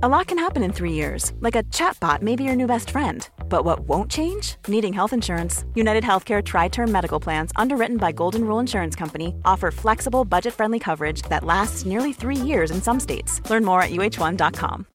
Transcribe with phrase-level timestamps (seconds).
[0.00, 2.90] A lot can happen in three years, like a chatbot may be your new best
[2.90, 3.28] friend.
[3.48, 4.54] But what won't change?
[4.68, 5.64] Needing health insurance.
[5.74, 10.54] United Healthcare Tri Term Medical Plans, underwritten by Golden Rule Insurance Company, offer flexible, budget
[10.54, 13.40] friendly coverage that lasts nearly three years in some states.
[13.50, 14.86] Learn more at uhone.com.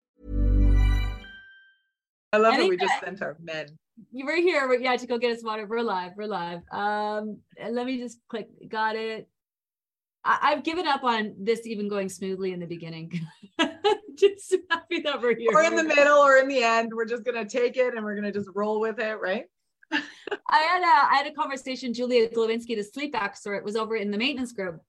[2.31, 3.77] I love that we just sent our men.
[4.13, 5.65] You were here, but yeah, to go get us water.
[5.65, 6.13] We're live.
[6.15, 6.61] We're live.
[6.71, 7.39] Um,
[7.71, 8.47] let me just click.
[8.69, 9.27] Got it.
[10.25, 13.19] I- have given up on this even going smoothly in the beginning.
[14.15, 15.51] just happy that we're here.
[15.53, 16.91] Or in the middle or in the end.
[16.93, 19.45] We're just gonna take it and we're gonna just roll with it, right?
[19.91, 24.11] I had a I had a conversation, Julia Glowinski, the sleep expert, was over in
[24.11, 24.79] the maintenance group.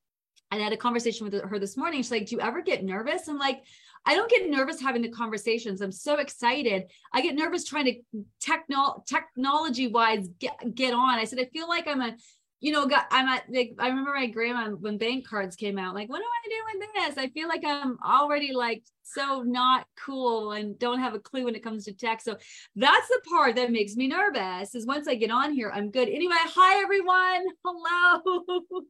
[0.50, 2.00] And I had a conversation with her this morning.
[2.00, 3.28] She's like, Do you ever get nervous?
[3.28, 3.64] I'm like,
[4.06, 5.80] I don't get nervous having the conversations.
[5.80, 6.84] I'm so excited.
[7.12, 11.18] I get nervous trying to techno technology wise get, get on.
[11.18, 12.14] I said, I feel like I'm a
[12.60, 15.94] you know, got, I'm at like I remember my grandma when bank cards came out,
[15.94, 17.22] like, what do I do with this?
[17.22, 21.54] I feel like I'm already like so not cool and don't have a clue when
[21.54, 22.20] it comes to tech.
[22.20, 22.36] So
[22.74, 26.08] that's the part that makes me nervous is once I get on here, I'm good.
[26.08, 27.44] Anyway, hi everyone.
[27.64, 28.44] Hello.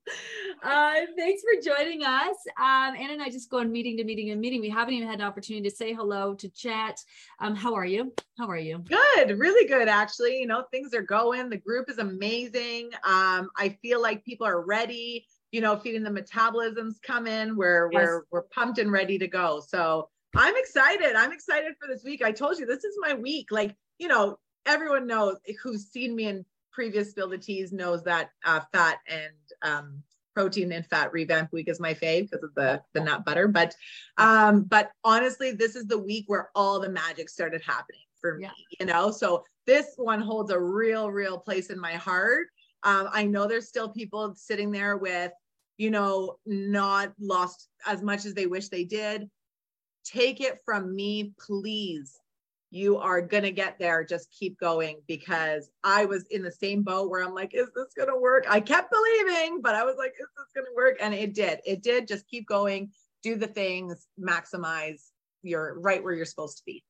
[0.62, 2.36] uh, thanks for joining us.
[2.58, 4.60] Um, Anna and I just go on meeting to meeting and meeting.
[4.60, 7.00] We haven't even had an opportunity to say hello, to chat.
[7.40, 8.12] Um, how are you?
[8.38, 8.78] How are you?
[8.78, 10.38] Good, really good, actually.
[10.38, 11.50] You know, things are going.
[11.50, 12.90] The group is amazing.
[13.04, 17.88] Um, I feel like people are ready you know, feeding the metabolisms come in, we're
[17.92, 18.02] yes.
[18.02, 19.62] we're we're pumped and ready to go.
[19.64, 21.14] So I'm excited.
[21.14, 22.24] I'm excited for this week.
[22.24, 23.52] I told you this is my week.
[23.52, 28.30] Like, you know, everyone knows who's seen me in previous spill the teas knows that
[28.44, 29.30] uh, fat and
[29.62, 30.02] um,
[30.34, 33.46] protein and fat revamp week is my fave because of the the nut butter.
[33.46, 33.76] But
[34.18, 38.46] um, but honestly, this is the week where all the magic started happening for me.
[38.46, 38.50] Yeah.
[38.80, 42.48] You know, so this one holds a real, real place in my heart.
[42.82, 45.30] Um, I know there's still people sitting there with
[45.76, 49.28] you know, not lost as much as they wish they did.
[50.04, 52.18] Take it from me, please.
[52.70, 54.04] You are going to get there.
[54.04, 57.94] Just keep going because I was in the same boat where I'm like, is this
[57.96, 58.46] going to work?
[58.48, 60.96] I kept believing, but I was like, is this going to work?
[61.00, 61.60] And it did.
[61.64, 62.08] It did.
[62.08, 62.90] Just keep going,
[63.22, 65.02] do the things, maximize
[65.42, 66.82] your right where you're supposed to be.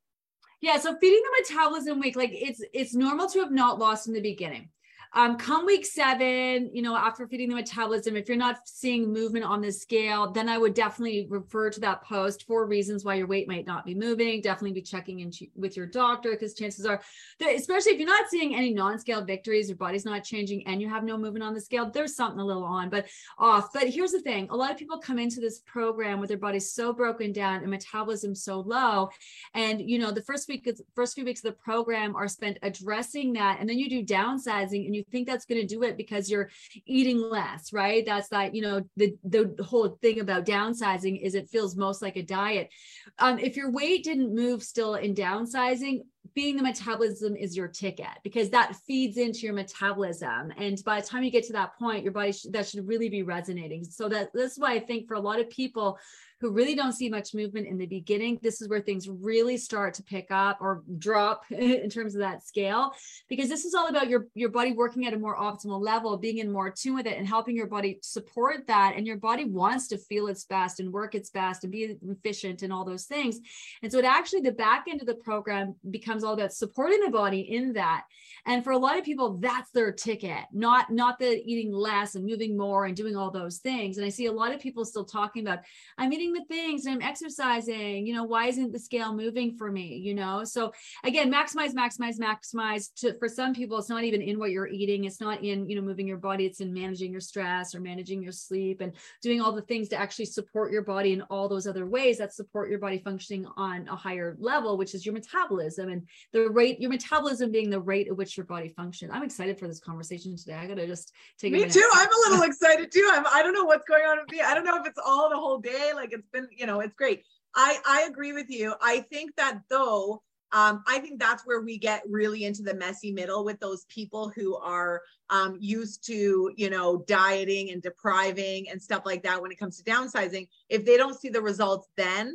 [0.63, 0.79] Yeah.
[0.79, 4.23] So feeding the metabolism week, like it's it's normal to have not lost in the
[4.23, 4.71] beginning.
[5.17, 9.45] Um, come week seven, you know, after feeding the metabolism, if you're not seeing movement
[9.45, 13.29] on the scale, then I would definitely refer to that post for reasons why your
[13.29, 14.41] weight might not be moving.
[14.41, 17.01] Definitely be checking in with your doctor because chances are,
[17.39, 20.89] that, especially if you're not seeing any non-scale victories, your body's not changing, and you
[20.89, 23.07] have no movement on the scale, there's something a little on, but
[23.39, 23.73] off.
[23.73, 26.73] But here's the thing: a lot of people come into this program with their bodies
[26.73, 29.11] so broken down and metabolism so low,
[29.55, 33.33] and you know, the first week, first few weeks of the program are spent addressing
[33.35, 36.31] that, and then you do downsizing, and you think that's going to do it because
[36.31, 36.51] you're
[36.87, 38.05] eating less, right?
[38.05, 42.17] That's that, you know, the, the whole thing about downsizing is it feels most like
[42.17, 42.71] a diet.
[43.19, 46.03] Um, if your weight didn't move still in downsizing,
[46.35, 51.07] being the metabolism is your ticket because that feeds into your metabolism and by the
[51.07, 54.09] time you get to that point your body sh- that should really be resonating so
[54.09, 55.99] that that's why i think for a lot of people
[56.45, 59.95] who really don't see much movement in the beginning, this is where things really start
[59.95, 62.93] to pick up or drop in terms of that scale,
[63.31, 66.39] because this is all about your, your body working at a more optimal level, being
[66.39, 68.93] in more tune with it and helping your body support that.
[68.95, 72.61] And your body wants to feel its best and work its best and be efficient
[72.61, 73.41] and all those things.
[73.83, 77.11] And so it actually, the back end of the program becomes all about supporting the
[77.11, 78.05] body in that.
[78.45, 82.27] And for a lot of people, that's their ticket, not, not the eating less and
[82.27, 83.97] moving more and doing all those things.
[83.97, 85.61] And I see a lot of people still talking about,
[85.97, 89.71] I'm eating the things and I'm exercising, you know, why isn't the scale moving for
[89.71, 89.97] me?
[89.97, 90.73] You know, so
[91.05, 95.05] again, maximize, maximize, maximize to for some people, it's not even in what you're eating,
[95.05, 98.23] it's not in, you know, moving your body, it's in managing your stress or managing
[98.23, 98.93] your sleep and
[99.23, 102.33] doing all the things to actually support your body in all those other ways that
[102.33, 106.03] support your body functioning on a higher level, which is your metabolism and
[106.33, 109.11] the rate, your metabolism being the rate at which your body functions.
[109.15, 110.55] I'm excited for this conversation today.
[110.55, 111.89] I gotta just take me too.
[111.95, 113.09] I'm a little excited too.
[113.13, 114.41] I'm I don't know what's going on with me.
[114.41, 116.95] I don't know if it's all the whole day, like it's been, you know, it's
[116.95, 117.25] great.
[117.55, 118.75] I, I agree with you.
[118.81, 120.23] I think that though,
[120.53, 124.31] um, I think that's where we get really into the messy middle with those people
[124.35, 129.51] who are um, used to, you know, dieting and depriving and stuff like that when
[129.51, 130.47] it comes to downsizing.
[130.69, 132.33] If they don't see the results then,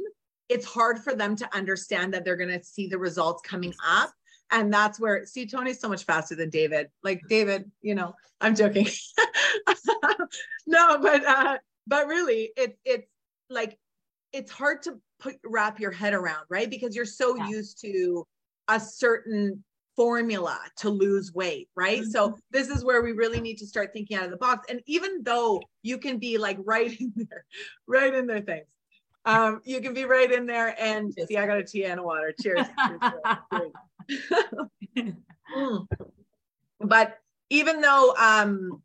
[0.50, 4.12] it's hard for them to understand that they're going to see the results coming up.
[4.52, 6.88] And that's where, see, Tony's so much faster than David.
[7.04, 8.88] Like David, you know, I'm joking.
[10.68, 11.58] no, but, uh,
[11.88, 13.08] but really it's, it's
[13.50, 13.78] like
[14.34, 16.70] it's hard to put wrap your head around, right?
[16.70, 17.48] Because you're so yeah.
[17.48, 18.26] used to
[18.68, 19.64] a certain
[19.96, 22.02] formula to lose weight, right?
[22.02, 22.12] Mm-hmm.
[22.12, 24.68] So this is where we really need to start thinking out of the box.
[24.70, 27.44] And even though you can be like right in there,
[27.88, 28.66] right in there, things.
[29.26, 32.04] um, you can be right in there and see, I got a tea and a
[32.04, 32.34] water.
[32.42, 32.66] Cheers.
[34.98, 35.88] mm.
[36.80, 37.18] But
[37.50, 38.82] even though um,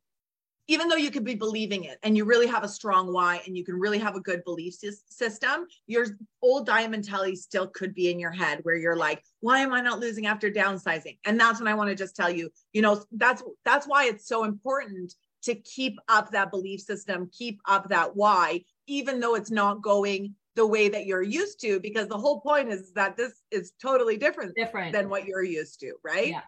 [0.67, 3.57] even though you could be believing it and you really have a strong why and
[3.57, 6.07] you can really have a good belief system, your
[6.43, 9.81] old diamond telly still could be in your head where you're like, why am I
[9.81, 11.19] not losing after downsizing?
[11.25, 14.27] And that's when I want to just tell you, you know, that's that's why it's
[14.27, 19.51] so important to keep up that belief system, keep up that why, even though it's
[19.51, 23.43] not going the way that you're used to, because the whole point is that this
[23.51, 24.93] is totally different, different.
[24.93, 26.29] than what you're used to, right?
[26.29, 26.43] Yeah.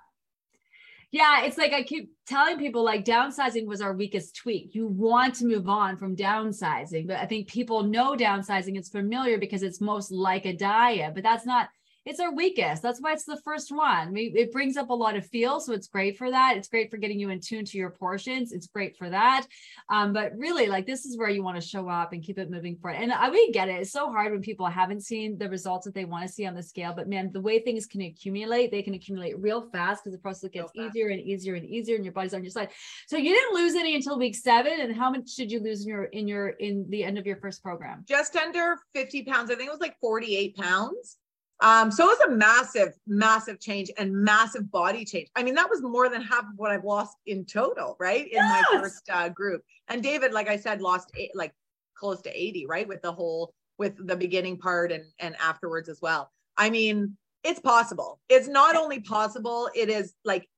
[1.12, 4.74] Yeah, it's like I keep telling people like downsizing was our weakest tweak.
[4.74, 9.38] You want to move on from downsizing, but I think people know downsizing is familiar
[9.38, 11.68] because it's most like a diet, but that's not
[12.06, 12.82] it's our weakest.
[12.82, 14.12] That's why it's the first one.
[14.12, 15.58] We, it brings up a lot of feel.
[15.58, 16.56] So it's great for that.
[16.56, 18.52] It's great for getting you in tune to your portions.
[18.52, 19.44] It's great for that.
[19.90, 22.48] Um, but really, like, this is where you want to show up and keep it
[22.48, 22.98] moving forward.
[23.00, 23.80] And I we get it.
[23.80, 26.54] It's so hard when people haven't seen the results that they want to see on
[26.54, 26.92] the scale.
[26.94, 30.50] But man, the way things can accumulate, they can accumulate real fast because the process
[30.50, 32.68] gets easier and easier and easier, and your body's on your side.
[33.08, 34.80] So you didn't lose any until week seven.
[34.80, 37.36] And how much did you lose in your in your in the end of your
[37.38, 38.04] first program?
[38.06, 39.50] Just under 50 pounds.
[39.50, 41.16] I think it was like 48 pounds.
[41.60, 45.28] Um, so it was a massive, massive change and massive body change.
[45.34, 48.26] I mean, that was more than half of what I've lost in total, right?
[48.26, 48.66] In yes.
[48.72, 49.62] my first uh, group.
[49.88, 51.54] And David, like I said, lost eight, like
[51.94, 52.86] close to 80, right?
[52.86, 56.30] With the whole, with the beginning part and, and afterwards as well.
[56.58, 58.20] I mean, it's possible.
[58.28, 60.48] It's not only possible, it is like,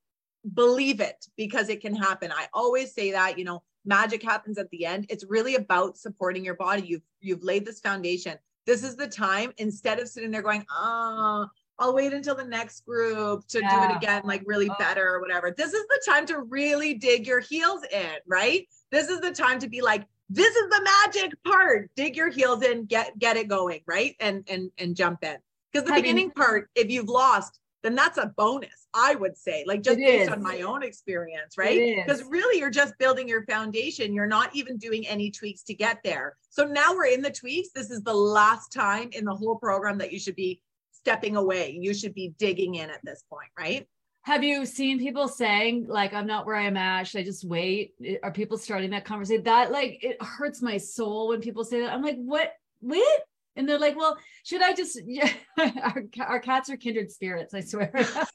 [0.54, 2.32] believe it because it can happen.
[2.32, 5.06] I always say that, you know, magic happens at the end.
[5.10, 6.82] It's really about supporting your body.
[6.82, 8.36] You've, you've laid this foundation
[8.68, 11.46] this is the time instead of sitting there going, oh,
[11.78, 13.86] I'll wait until the next group to yeah.
[13.86, 14.74] do it again, like really oh.
[14.78, 15.54] better or whatever.
[15.56, 18.68] This is the time to really dig your heels in, right?
[18.92, 21.90] This is the time to be like, this is the magic part.
[21.96, 24.14] Dig your heels in, get get it going, right?
[24.20, 25.38] And and and jump in.
[25.72, 29.82] Because the beginning part, if you've lost, then that's a bonus, I would say, like
[29.82, 30.28] just based is.
[30.28, 31.96] on my own experience, right?
[31.96, 34.12] Because really you're just building your foundation.
[34.12, 36.36] You're not even doing any tweaks to get there.
[36.50, 37.70] So now we're in the tweaks.
[37.74, 40.60] This is the last time in the whole program that you should be
[40.92, 41.78] stepping away.
[41.80, 43.86] You should be digging in at this point, right?
[44.22, 47.06] Have you seen people saying like I'm not where I'm at?
[47.06, 47.94] Should I just wait?
[48.22, 49.44] Are people starting that conversation?
[49.44, 51.92] That like it hurts my soul when people say that.
[51.92, 52.52] I'm like, what?
[52.80, 53.22] What?
[53.58, 57.60] And they're like, well, should I just, yeah, our, our cats are kindred spirits, I
[57.60, 57.90] swear.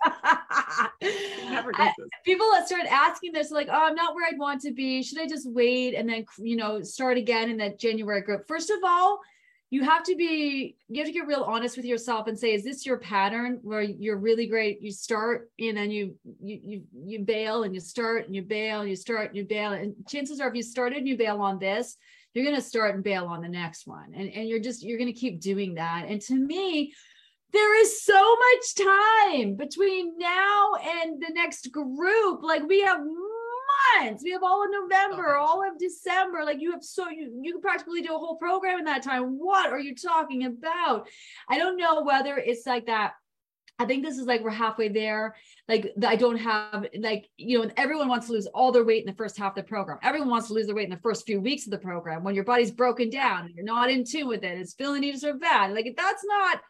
[1.02, 1.94] I,
[2.25, 5.02] people that start asking this, like, oh, I'm not where I'd want to be.
[5.02, 8.48] Should I just wait and then, you know, start again in that January group?
[8.48, 9.22] First of all,
[9.70, 12.64] you have to be you have to get real honest with yourself and say is
[12.64, 17.20] this your pattern where you're really great you start and then you you you, you
[17.25, 20.40] bail and you start and you bail and you start and you bail and chances
[20.40, 21.98] are if you started and you bail on this
[22.33, 24.13] you're going to start and bail on the next one.
[24.15, 26.06] And, and you're just you're going to keep doing that.
[26.07, 26.94] And to me
[27.51, 30.71] there is so much time between now
[31.01, 32.41] and the next group.
[32.41, 33.00] Like we have
[34.00, 34.24] months.
[34.24, 36.44] We have all of november all of december.
[36.44, 39.38] Like you have so you you can practically do a whole program in that time.
[39.38, 41.07] What are you talking about?
[41.47, 43.13] I don't know whether it's like that
[43.80, 45.36] I think this is like we're halfway there.
[45.68, 49.12] Like I don't have like you know everyone wants to lose all their weight in
[49.12, 49.98] the first half of the program.
[50.04, 52.36] Everyone wants to lose their weight in the first few weeks of the program when
[52.36, 54.60] your body's broken down and you're not in tune with it.
[54.60, 55.74] It's feeling you so bad.
[55.74, 56.62] Like that's not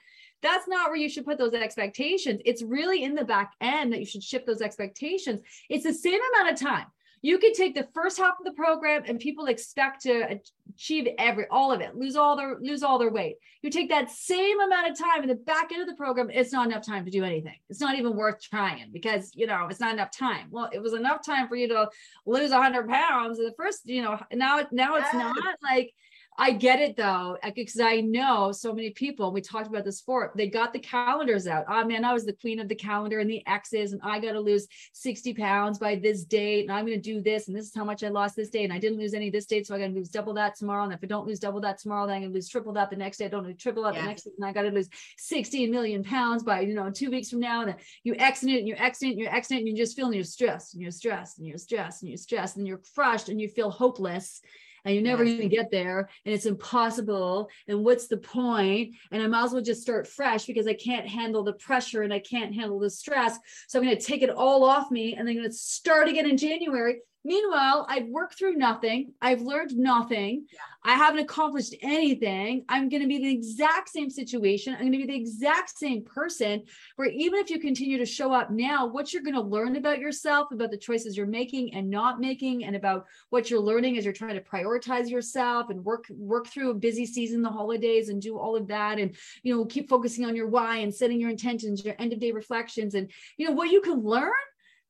[0.42, 2.42] that's not where you should put those expectations.
[2.46, 5.42] It's really in the back end that you should shift those expectations.
[5.70, 6.86] It's the same amount of time
[7.24, 10.40] you could take the first half of the program and people expect to
[10.70, 13.38] achieve every all of it lose all their lose all their weight.
[13.62, 16.52] You take that same amount of time in the back end of the program it's
[16.52, 17.56] not enough time to do anything.
[17.70, 20.48] It's not even worth trying because you know it's not enough time.
[20.52, 21.90] Well it was enough time for you to
[22.26, 25.94] lose 100 pounds in the first you know now now it's not like
[26.38, 29.28] I get it though, because I know so many people.
[29.28, 30.32] And we talked about this before.
[30.36, 31.66] They got the calendars out.
[31.68, 34.34] Oh man, I was the queen of the calendar and the X's, and I got
[34.34, 37.68] to lose 60 pounds by this date, and I'm going to do this, and this
[37.68, 39.76] is how much I lost this day, and I didn't lose any this date, so
[39.76, 40.84] I got to lose double that tomorrow.
[40.84, 42.90] And if I don't lose double that tomorrow, then I'm going to lose triple that
[42.90, 43.26] the next day.
[43.26, 44.02] I don't lose triple that yeah.
[44.02, 47.12] the next day, and I got to lose 16 million pounds by you know two
[47.12, 47.62] weeks from now.
[47.62, 50.08] And you exit it, and you exit it, and you it, and you're just feel
[50.08, 53.30] and you're stressed, and you're stressed, and you're stressed, and you're stressed, and you're crushed,
[53.30, 54.42] and you feel hopeless
[54.86, 58.96] and you're never going to get there and it's impossible and what's the point?
[59.12, 62.14] And i might as well just start fresh because i can't handle the pressure and
[62.14, 63.38] i can't handle the stress.
[63.68, 66.08] So i'm going to take it all off me and then i'm going to start
[66.08, 69.14] again in january Meanwhile, I've worked through nothing.
[69.22, 70.46] I've learned nothing.
[70.52, 70.60] Yeah.
[70.86, 72.66] I haven't accomplished anything.
[72.68, 74.74] I'm going to be the exact same situation.
[74.74, 76.64] I'm going to be the exact same person.
[76.98, 80.00] Where even if you continue to show up now, what you're going to learn about
[80.00, 84.04] yourself, about the choices you're making and not making, and about what you're learning as
[84.04, 88.22] you're trying to prioritize yourself and work work through a busy season, the holidays, and
[88.22, 91.30] do all of that, and you know keep focusing on your why and setting your
[91.30, 94.34] intentions, your end of day reflections, and you know what you can learn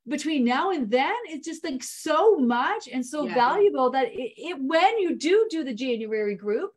[0.08, 3.34] between now and then it's just like so much and so yeah.
[3.34, 6.72] valuable that it, it, when you do do the january group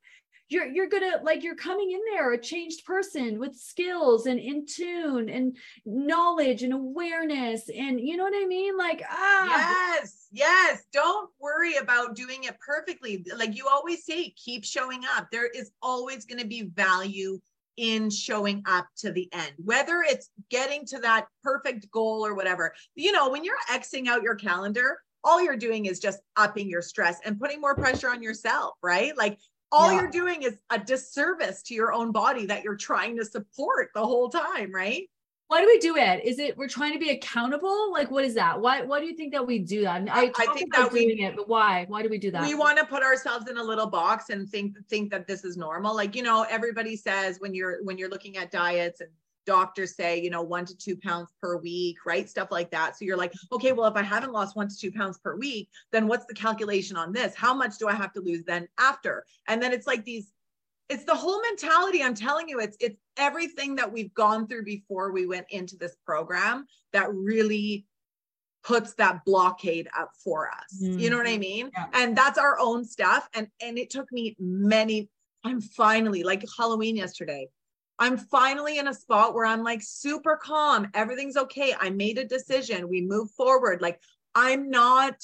[0.49, 4.64] you're you're gonna like you're coming in there a changed person with skills and in
[4.64, 8.76] tune and knowledge and awareness and you know what i mean?
[8.76, 9.95] Like ah.
[9.97, 10.85] Yes yes.
[10.92, 13.25] Don't worry about doing it perfectly.
[13.37, 15.28] Like you always say keep showing up.
[15.33, 17.40] There is always going to be value
[17.76, 22.75] in showing up to the end, whether it's getting to that perfect goal or whatever.
[22.95, 26.83] You know, when you're Xing out your calendar, all you're doing is just upping your
[26.83, 29.16] stress and putting more pressure on yourself, right?
[29.16, 29.38] Like
[29.73, 30.00] all yeah.
[30.00, 34.04] you're doing is a disservice to your own body that you're trying to support the
[34.04, 35.09] whole time, right?
[35.49, 36.25] Why do we do it?
[36.25, 37.93] Is it we're trying to be accountable?
[37.93, 38.61] Like, what is that?
[38.61, 40.09] Why why do you think that we do that?
[40.11, 41.85] I, I think that we, doing it, but why?
[41.88, 42.43] Why do we do that?
[42.43, 45.57] We want to put ourselves in a little box and think think that this is
[45.57, 45.95] normal.
[45.95, 49.11] Like, you know, everybody says when you're when you're looking at diets and
[49.47, 52.29] doctors say, you know, one to two pounds per week, right?
[52.29, 52.99] Stuff like that.
[52.99, 55.71] So you're like, okay, well, if I haven't lost one to two pounds per week,
[55.93, 57.35] then what's the calculation on this?
[57.35, 59.25] How much do I have to lose then after?
[59.47, 60.33] And then it's like these
[60.88, 65.12] it's the whole mentality i'm telling you it's it's everything that we've gone through before
[65.12, 67.87] we went into this program that really
[68.62, 70.99] puts that blockade up for us mm-hmm.
[70.99, 71.40] you know what i mm-hmm.
[71.40, 71.87] mean yeah.
[71.95, 75.09] and that's our own stuff and and it took me many
[75.45, 77.49] i'm finally like halloween yesterday
[77.99, 82.25] i'm finally in a spot where i'm like super calm everything's okay i made a
[82.25, 84.00] decision we move forward like
[84.35, 85.14] i'm not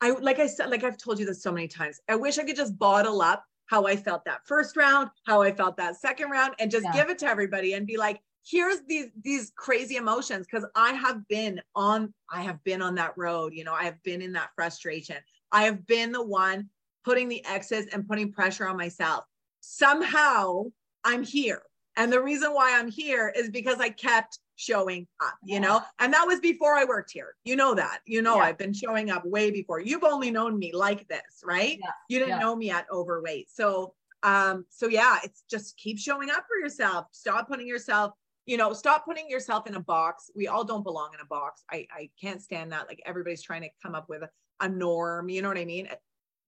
[0.00, 2.44] i like i said like i've told you this so many times i wish i
[2.44, 6.30] could just bottle up how I felt that first round, how I felt that second
[6.30, 6.92] round, and just yeah.
[6.92, 11.26] give it to everybody and be like, here's these these crazy emotions because I have
[11.26, 14.50] been on I have been on that road, you know, I have been in that
[14.54, 15.16] frustration.
[15.50, 16.68] I have been the one
[17.04, 19.24] putting the X's and putting pressure on myself.
[19.60, 20.66] Somehow
[21.02, 21.62] I'm here.
[21.96, 25.80] And the reason why I'm here is because I kept showing up, you know?
[25.98, 27.34] And that was before I worked here.
[27.44, 28.00] You know that.
[28.06, 28.42] You know, yeah.
[28.42, 29.80] I've been showing up way before.
[29.80, 31.78] You've only known me like this, right?
[31.82, 31.90] Yeah.
[32.08, 33.50] You didn't know me at overweight.
[33.50, 37.06] So um so yeah, it's just keep showing up for yourself.
[37.12, 38.12] Stop putting yourself
[38.46, 41.64] you know stop putting yourself in a box we all don't belong in a box
[41.70, 44.28] i i can't stand that like everybody's trying to come up with a,
[44.60, 45.88] a norm you know what i mean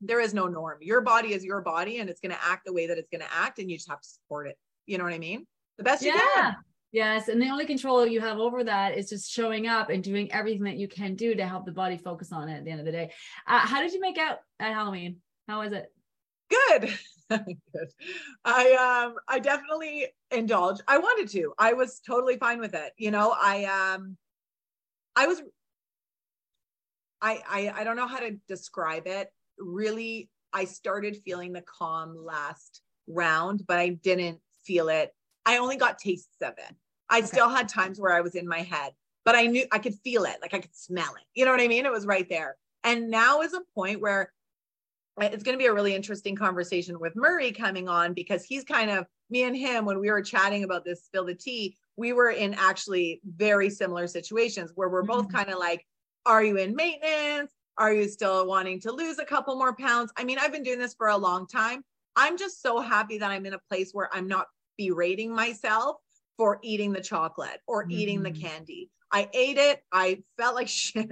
[0.01, 2.73] there is no norm your body is your body and it's going to act the
[2.73, 5.05] way that it's going to act and you just have to support it you know
[5.05, 5.47] what i mean
[5.79, 6.13] the best yeah.
[6.13, 6.57] you can
[6.93, 7.29] Yes.
[7.29, 10.65] And the only control you have over that is just showing up and doing everything
[10.65, 12.87] that you can do to help the body focus on it at the end of
[12.87, 13.13] the day.
[13.47, 15.17] Uh, how did you make out at Halloween?
[15.49, 15.93] How was it?
[16.49, 16.93] Good.
[17.29, 17.89] Good.
[18.45, 20.83] I um I definitely indulged.
[20.87, 21.53] I wanted to.
[21.59, 22.93] I was totally fine with it.
[22.97, 24.17] You know, I um
[25.17, 25.43] I was
[27.21, 29.33] I I I don't know how to describe it.
[29.59, 35.13] Really, I started feeling the calm last round, but I didn't feel it.
[35.47, 36.75] I only got tastes of it.
[37.09, 37.27] I okay.
[37.27, 38.93] still had times where I was in my head,
[39.25, 41.23] but I knew I could feel it, like I could smell it.
[41.35, 41.87] You know what I mean?
[41.87, 42.57] It was right there.
[42.85, 44.33] And now is a point where
[45.21, 48.91] it's going to be a really interesting conversation with Murray coming on because he's kind
[48.91, 52.31] of me and him when we were chatting about this spill the tea, we were
[52.31, 55.37] in actually very similar situations where we're both mm-hmm.
[55.37, 55.87] kind of like,
[56.27, 57.53] are you in maintenance?
[57.79, 60.13] Are you still wanting to lose a couple more pounds?
[60.17, 61.83] I mean, I've been doing this for a long time.
[62.15, 65.97] I'm just so happy that I'm in a place where I'm not berating myself
[66.37, 67.93] for eating the chocolate or mm-hmm.
[67.93, 68.47] eating the mm-hmm.
[68.47, 68.91] candy.
[69.13, 69.83] I ate it.
[69.93, 71.11] I felt like shit.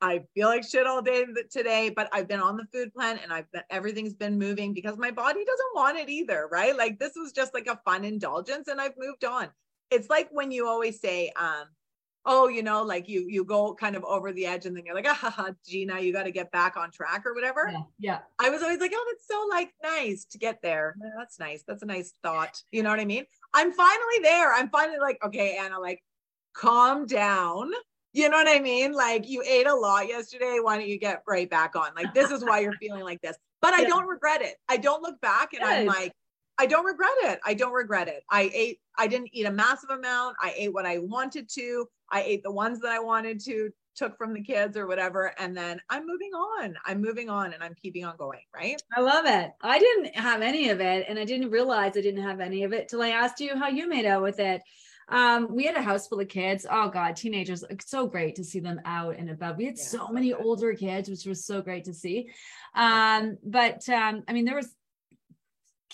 [0.00, 3.32] I feel like shit all day today, but I've been on the food plan and
[3.32, 6.76] I've been, everything's been moving because my body doesn't want it either, right?
[6.76, 9.48] Like this was just like a fun indulgence and I've moved on.
[9.90, 11.68] It's like when you always say, um,
[12.26, 14.94] oh, you know, like you you go kind of over the edge and then you're
[14.94, 17.68] like, ah, Gina, you got to get back on track or whatever.
[17.70, 18.18] Yeah, yeah.
[18.38, 20.96] I was always like, oh, that's so like nice to get there.
[21.16, 21.62] That's nice.
[21.66, 22.62] That's a nice thought.
[22.72, 23.24] You know what I mean?
[23.52, 24.52] I'm finally there.
[24.52, 26.02] I'm finally like, okay, Anna, like,
[26.54, 27.70] calm down.
[28.12, 28.92] You know what I mean?
[28.92, 30.58] Like you ate a lot yesterday.
[30.62, 31.88] Why don't you get right back on?
[31.96, 33.36] Like this is why you're feeling like this.
[33.60, 34.54] But I don't regret it.
[34.68, 35.68] I don't look back and Good.
[35.68, 36.12] I'm like,
[36.58, 37.40] I don't regret it.
[37.44, 38.22] I don't regret it.
[38.30, 40.36] I ate, I didn't eat a massive amount.
[40.40, 41.86] I ate what I wanted to.
[42.10, 45.32] I ate the ones that I wanted to, took from the kids or whatever.
[45.38, 46.76] And then I'm moving on.
[46.84, 48.42] I'm moving on and I'm keeping on going.
[48.54, 48.80] Right.
[48.96, 49.50] I love it.
[49.62, 51.06] I didn't have any of it.
[51.08, 53.68] And I didn't realize I didn't have any of it till I asked you how
[53.68, 54.62] you made out with it.
[55.08, 56.66] Um, we had a house full of kids.
[56.70, 57.62] Oh God, teenagers.
[57.68, 59.58] It's so great to see them out and about.
[59.58, 62.30] We had yeah, so many older kids, which was so great to see.
[62.74, 64.74] Um, but um, I mean, there was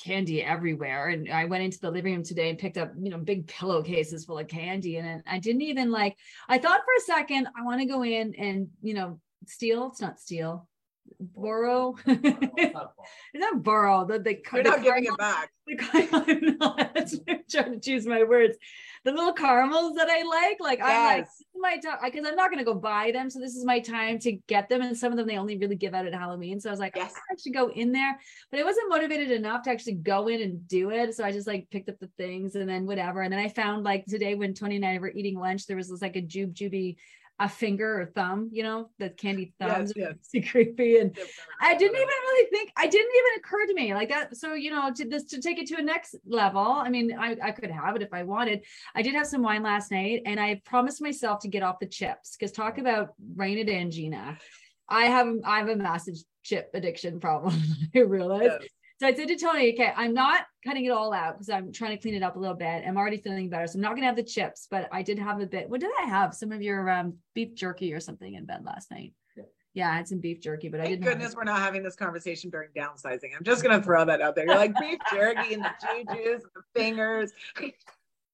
[0.03, 1.09] candy everywhere.
[1.09, 4.25] And I went into the living room today and picked up, you know, big pillowcases
[4.25, 4.97] full of candy.
[4.97, 6.17] And I didn't even like,
[6.49, 9.89] I thought for a second, I want to go in and, you know, steal.
[9.89, 10.69] It's not steal
[11.21, 11.95] borrow.
[12.07, 12.75] it's
[13.35, 14.07] not borrow.
[14.07, 15.51] The, the, You're the not giving it back.
[15.67, 15.79] The,
[16.13, 16.97] I'm not
[17.51, 18.57] trying to choose my words.
[19.05, 20.87] The little caramels that I like, like yes.
[20.87, 21.27] I'm like
[21.61, 23.31] my time because I'm not gonna go buy them.
[23.31, 24.83] So this is my time to get them.
[24.83, 26.61] And some of them they only really give out at Halloween.
[26.61, 27.15] So I was like, yes.
[27.31, 28.19] I should go in there,
[28.51, 31.15] but I wasn't motivated enough to actually go in and do it.
[31.15, 33.23] So I just like picked up the things and then whatever.
[33.23, 35.89] And then I found like today when Tony and I were eating lunch, there was
[35.89, 36.97] this like a jube juby
[37.41, 40.45] a finger or thumb, you know, the candy thumbs yes, yes.
[40.51, 40.99] creepy.
[40.99, 41.19] And
[41.59, 44.37] I didn't even really think, I didn't even occur to me like that.
[44.37, 47.37] So, you know, to this, to take it to a next level, I mean, I,
[47.43, 48.67] I could have it if I wanted.
[48.95, 51.87] I did have some wine last night and I promised myself to get off the
[51.87, 54.37] chips because talk about rain it in, Gina.
[54.87, 57.59] I have, I have a massive chip addiction problem.
[57.97, 58.51] I realize.
[58.61, 58.69] Yes.
[59.01, 61.97] So I said to Tony, okay, I'm not cutting it all out because I'm trying
[61.97, 62.85] to clean it up a little bit.
[62.87, 63.67] I'm already feeling better.
[63.67, 65.71] So I'm not going to have the chips, but I did have a bit.
[65.71, 66.35] What did I have?
[66.35, 69.15] Some of your um, beef jerky or something in bed last night.
[69.39, 71.05] Yeah, yeah I had some beef jerky, but Thank I didn't.
[71.07, 73.31] Goodness, we're not having this conversation during downsizing.
[73.35, 74.45] I'm just going to throw that out there.
[74.45, 77.33] You're like beef jerky and the juju's and the fingers.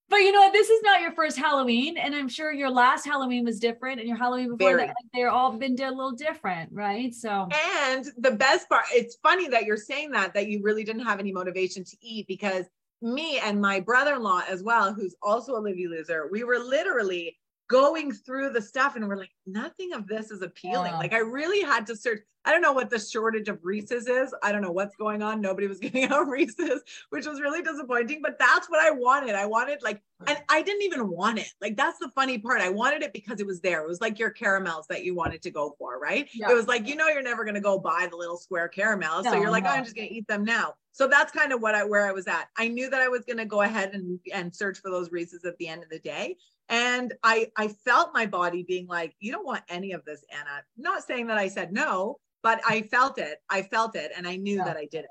[0.08, 0.52] But you know what?
[0.52, 4.08] This is not your first Halloween, and I'm sure your last Halloween was different, and
[4.08, 4.86] your Halloween before Very.
[4.86, 7.12] that, like, they're all been a little different, right?
[7.12, 7.48] So,
[7.84, 11.18] and the best part, it's funny that you're saying that that you really didn't have
[11.18, 12.66] any motivation to eat because
[13.02, 17.36] me and my brother-in-law as well, who's also a Livy loser, we were literally
[17.68, 20.92] going through the stuff and we're like, nothing of this is appealing.
[20.92, 22.20] Like I really had to search.
[22.44, 24.32] I don't know what the shortage of Reese's is.
[24.42, 25.40] I don't know what's going on.
[25.40, 29.34] Nobody was giving out Reese's, which was really disappointing, but that's what I wanted.
[29.34, 31.52] I wanted like, and I didn't even want it.
[31.60, 32.60] Like that's the funny part.
[32.60, 33.82] I wanted it because it was there.
[33.82, 36.28] It was like your caramels that you wanted to go for, right?
[36.32, 36.50] Yeah.
[36.50, 39.24] It was like, you know, you're never going to go buy the little square caramels.
[39.24, 39.72] No, so you're like, oh, no.
[39.74, 40.74] oh, I'm just going to eat them now.
[40.92, 42.48] So that's kind of what I, where I was at.
[42.56, 45.44] I knew that I was going to go ahead and, and search for those Reese's
[45.44, 46.36] at the end of the day
[46.68, 50.62] and i i felt my body being like you don't want any of this anna
[50.76, 54.36] not saying that i said no but i felt it i felt it and i
[54.36, 54.64] knew yeah.
[54.64, 55.10] that i did it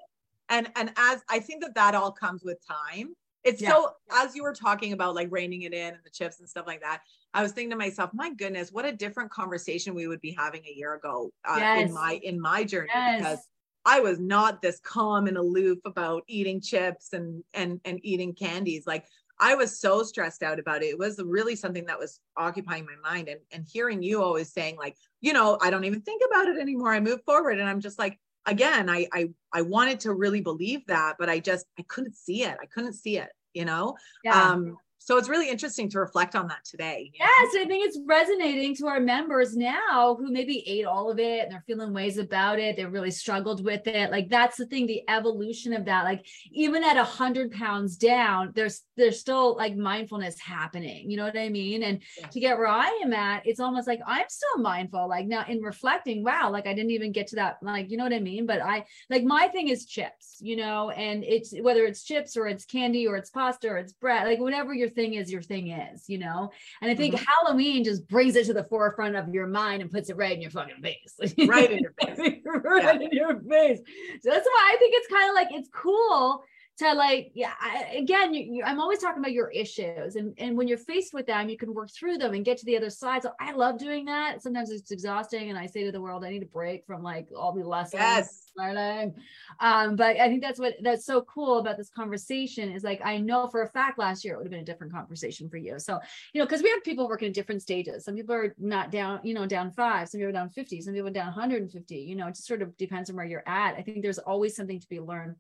[0.50, 3.14] and and as i think that that all comes with time
[3.46, 3.70] it's yeah.
[3.70, 6.66] so as you were talking about like reining it in and the chips and stuff
[6.68, 7.02] like that
[7.34, 10.62] i was thinking to myself my goodness what a different conversation we would be having
[10.66, 11.88] a year ago uh, yes.
[11.88, 13.20] in my in my journey yes.
[13.20, 13.40] because
[13.88, 18.88] I was not this calm and aloof about eating chips and and and eating candies.
[18.88, 19.06] Like
[19.40, 20.88] I was so stressed out about it.
[20.88, 23.28] It was really something that was occupying my mind.
[23.28, 26.58] And, and hearing you always saying, like, you know, I don't even think about it
[26.58, 26.94] anymore.
[26.94, 27.60] I move forward.
[27.60, 31.40] And I'm just like, again, I I I wanted to really believe that, but I
[31.40, 32.58] just I couldn't see it.
[32.62, 33.96] I couldn't see it, you know?
[34.24, 34.52] Yeah.
[34.52, 37.12] Um, so it's really interesting to reflect on that today.
[37.14, 37.62] Yes, know?
[37.62, 41.52] I think it's resonating to our members now who maybe ate all of it and
[41.52, 42.76] they're feeling ways about it.
[42.76, 44.10] They really struggled with it.
[44.10, 46.06] Like that's the thing, the evolution of that.
[46.06, 51.08] Like even at a hundred pounds down, there's there's still like mindfulness happening.
[51.12, 51.84] You know what I mean?
[51.84, 52.34] And yes.
[52.34, 55.08] to get where I am at, it's almost like I'm still mindful.
[55.08, 57.58] Like now in reflecting, wow, like I didn't even get to that.
[57.62, 58.48] Like you know what I mean?
[58.48, 60.38] But I like my thing is chips.
[60.40, 63.94] You know, and it's whether it's chips or it's candy or it's pasta or it's
[63.94, 66.52] bread, like whatever you're thing is your thing is, you know?
[66.82, 67.26] And I think mm-hmm.
[67.26, 70.42] Halloween just brings it to the forefront of your mind and puts it right in
[70.42, 71.34] your fucking face.
[71.48, 72.42] right in your face.
[72.46, 73.08] right yeah.
[73.08, 73.80] in your face.
[74.22, 76.44] So that's why I think it's kind of like it's cool
[76.78, 80.58] to like yeah I, again you, you, i'm always talking about your issues and and
[80.58, 82.90] when you're faced with them you can work through them and get to the other
[82.90, 83.24] side.
[83.24, 84.42] So i love doing that.
[84.42, 87.30] Sometimes it's exhausting and i say to the world i need a break from like
[87.36, 88.52] all the lessons yes.
[88.58, 89.16] learning.
[89.60, 93.18] Um but i think that's what that's so cool about this conversation is like i
[93.18, 95.80] know for a fact last year it would have been a different conversation for you.
[95.80, 96.00] So
[96.34, 98.06] you know because we have people working at different stages.
[98.06, 100.94] Some people are not down you know down five some people are down 50 some
[100.94, 103.76] people are down 150 you know it just sort of depends on where you're at.
[103.76, 105.36] I think there's always something to be learned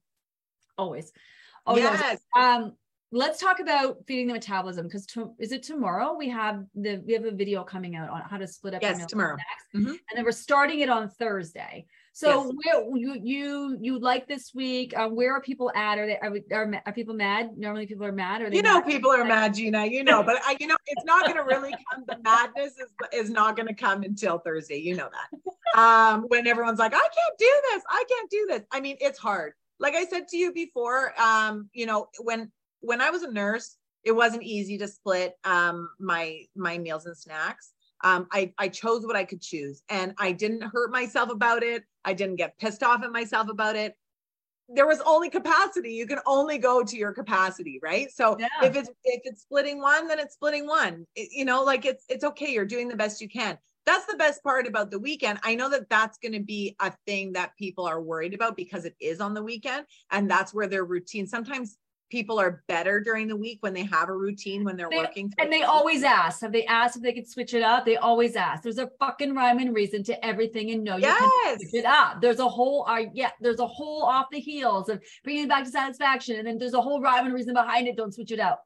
[0.77, 1.11] always.
[1.65, 2.19] Oh yes.
[2.37, 2.73] Um,
[3.11, 7.13] let's talk about feeding the metabolism because to, is it tomorrow we have the we
[7.13, 9.37] have a video coming out on how to split up yes tomorrow
[9.73, 9.87] mm-hmm.
[9.87, 12.53] and then we're starting it on thursday so yes.
[12.63, 16.35] where you you you like this week uh, where are people at are they are,
[16.51, 19.85] are, are people mad normally people are mad or you know people are mad gina
[19.85, 22.91] you know but I, you know it's not going to really come the madness is,
[23.13, 26.97] is not going to come until thursday you know that um when everyone's like i
[26.97, 30.37] can't do this i can't do this i mean it's hard like I said to
[30.37, 34.87] you before, um, you know, when when I was a nurse, it wasn't easy to
[34.87, 37.73] split um, my my meals and snacks.
[38.03, 41.83] Um, I, I chose what I could choose and I didn't hurt myself about it.
[42.03, 43.95] I didn't get pissed off at myself about it.
[44.67, 48.47] there was only capacity you can only go to your capacity right so yeah.
[48.63, 52.03] if it's if it's splitting one then it's splitting one it, you know like it's
[52.09, 55.39] it's okay you're doing the best you can that's the best part about the weekend
[55.43, 58.85] i know that that's going to be a thing that people are worried about because
[58.85, 61.77] it is on the weekend and that's where their routine sometimes
[62.09, 65.33] people are better during the week when they have a routine when they're they, working.
[65.37, 66.41] And they always ask.
[66.41, 67.85] Have they asked if they could switch it up?
[67.85, 68.63] They always ask.
[68.63, 71.19] There's a fucking rhyme and reason to everything, and no, you yes.
[71.19, 72.21] can switch it up.
[72.21, 75.65] There's a whole, uh, yeah, there's a whole off the heels of bringing it back
[75.65, 77.97] to satisfaction, and then there's a whole rhyme and reason behind it.
[77.97, 78.59] Don't switch it out.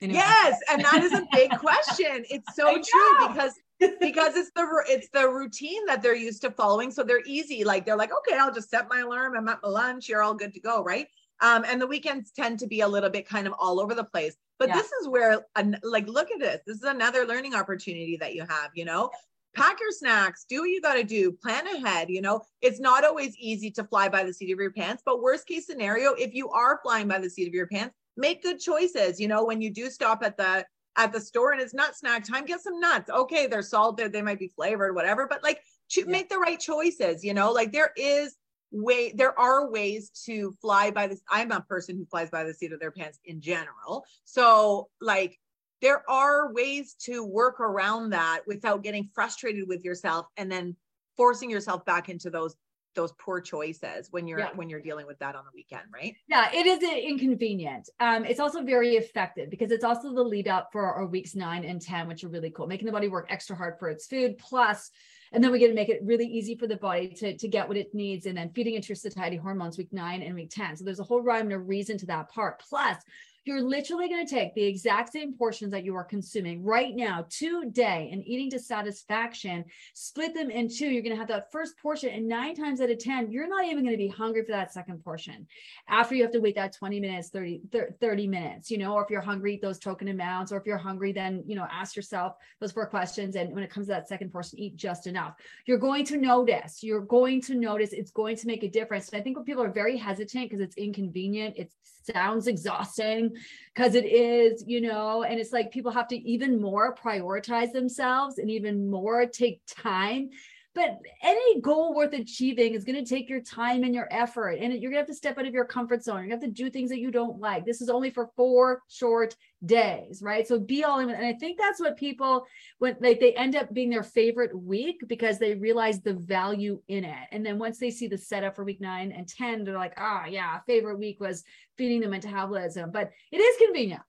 [0.00, 0.18] Anyway.
[0.18, 2.24] Yes, and that is a big question.
[2.28, 6.90] It's so true because because it's the it's the routine that they're used to following.
[6.90, 7.64] So they're easy.
[7.64, 9.36] Like they're like, okay, I'll just set my alarm.
[9.36, 10.08] I'm at my lunch.
[10.08, 11.08] You're all good to go, right?
[11.40, 14.04] Um, and the weekends tend to be a little bit kind of all over the
[14.04, 14.36] place.
[14.60, 14.76] But yeah.
[14.76, 15.44] this is where,
[15.82, 16.60] like, look at this.
[16.64, 19.10] This is another learning opportunity that you have, you know?
[19.56, 22.08] Pack your snacks, do what you got to do, plan ahead.
[22.10, 25.20] You know, it's not always easy to fly by the seat of your pants, but
[25.20, 28.60] worst case scenario, if you are flying by the seat of your pants, make good
[28.60, 29.20] choices.
[29.20, 30.64] You know, when you do stop at the
[30.96, 33.10] at the store and it's not snack time, get some nuts.
[33.10, 35.60] Okay, they're salted, they might be flavored, whatever, but like
[35.96, 36.04] yeah.
[36.06, 37.24] make the right choices.
[37.24, 38.36] You know, like there is
[38.72, 42.54] way there are ways to fly by this i'm a person who flies by the
[42.54, 45.38] seat of their pants in general so like
[45.82, 50.74] there are ways to work around that without getting frustrated with yourself and then
[51.16, 52.56] forcing yourself back into those
[52.94, 54.50] those poor choices when you're yeah.
[54.54, 56.14] when you're dealing with that on the weekend right?
[56.28, 57.88] Yeah it is inconvenient.
[58.00, 61.64] Um it's also very effective because it's also the lead up for our weeks 9
[61.64, 64.38] and 10 which are really cool making the body work extra hard for its food.
[64.38, 64.90] Plus
[65.32, 67.66] and then we get to make it really easy for the body to, to get
[67.66, 70.76] what it needs and then feeding into your satiety hormones week nine and week 10
[70.76, 72.60] so there's a whole rhyme and a reason to that part.
[72.60, 72.96] Plus
[73.44, 77.26] you're literally going to take the exact same portions that you are consuming right now
[77.28, 80.86] today and eating to satisfaction, split them in two.
[80.86, 83.64] You're going to have that first portion, and nine times out of 10, you're not
[83.64, 85.46] even going to be hungry for that second portion.
[85.88, 87.62] After you have to wait that 20 minutes, 30,
[88.00, 91.12] 30 minutes, you know, or if you're hungry, those token amounts, or if you're hungry,
[91.12, 93.34] then, you know, ask yourself those four questions.
[93.34, 95.34] And when it comes to that second portion, eat just enough.
[95.66, 99.08] You're going to notice, you're going to notice it's going to make a difference.
[99.08, 101.72] And I think when people are very hesitant because it's inconvenient, it
[102.04, 103.31] sounds exhausting
[103.74, 108.38] because it is, you know, and it's like people have to even more prioritize themselves
[108.38, 110.30] and even more take time
[110.74, 114.72] but any goal worth achieving is going to take your time and your effort and
[114.72, 116.16] you're going to have to step out of your comfort zone.
[116.16, 117.64] You're going to have to do things that you don't like.
[117.64, 120.46] This is only for four short days right?
[120.46, 122.46] So be all in and i think that's what people
[122.78, 127.04] when like they end up being their favorite week because they realize the value in
[127.04, 127.28] it.
[127.30, 130.22] And then once they see the setup for week nine and 10 they're like ah
[130.24, 131.44] oh, yeah favorite week was
[131.78, 132.90] feeding the metabolism.
[132.90, 134.02] But it is convenient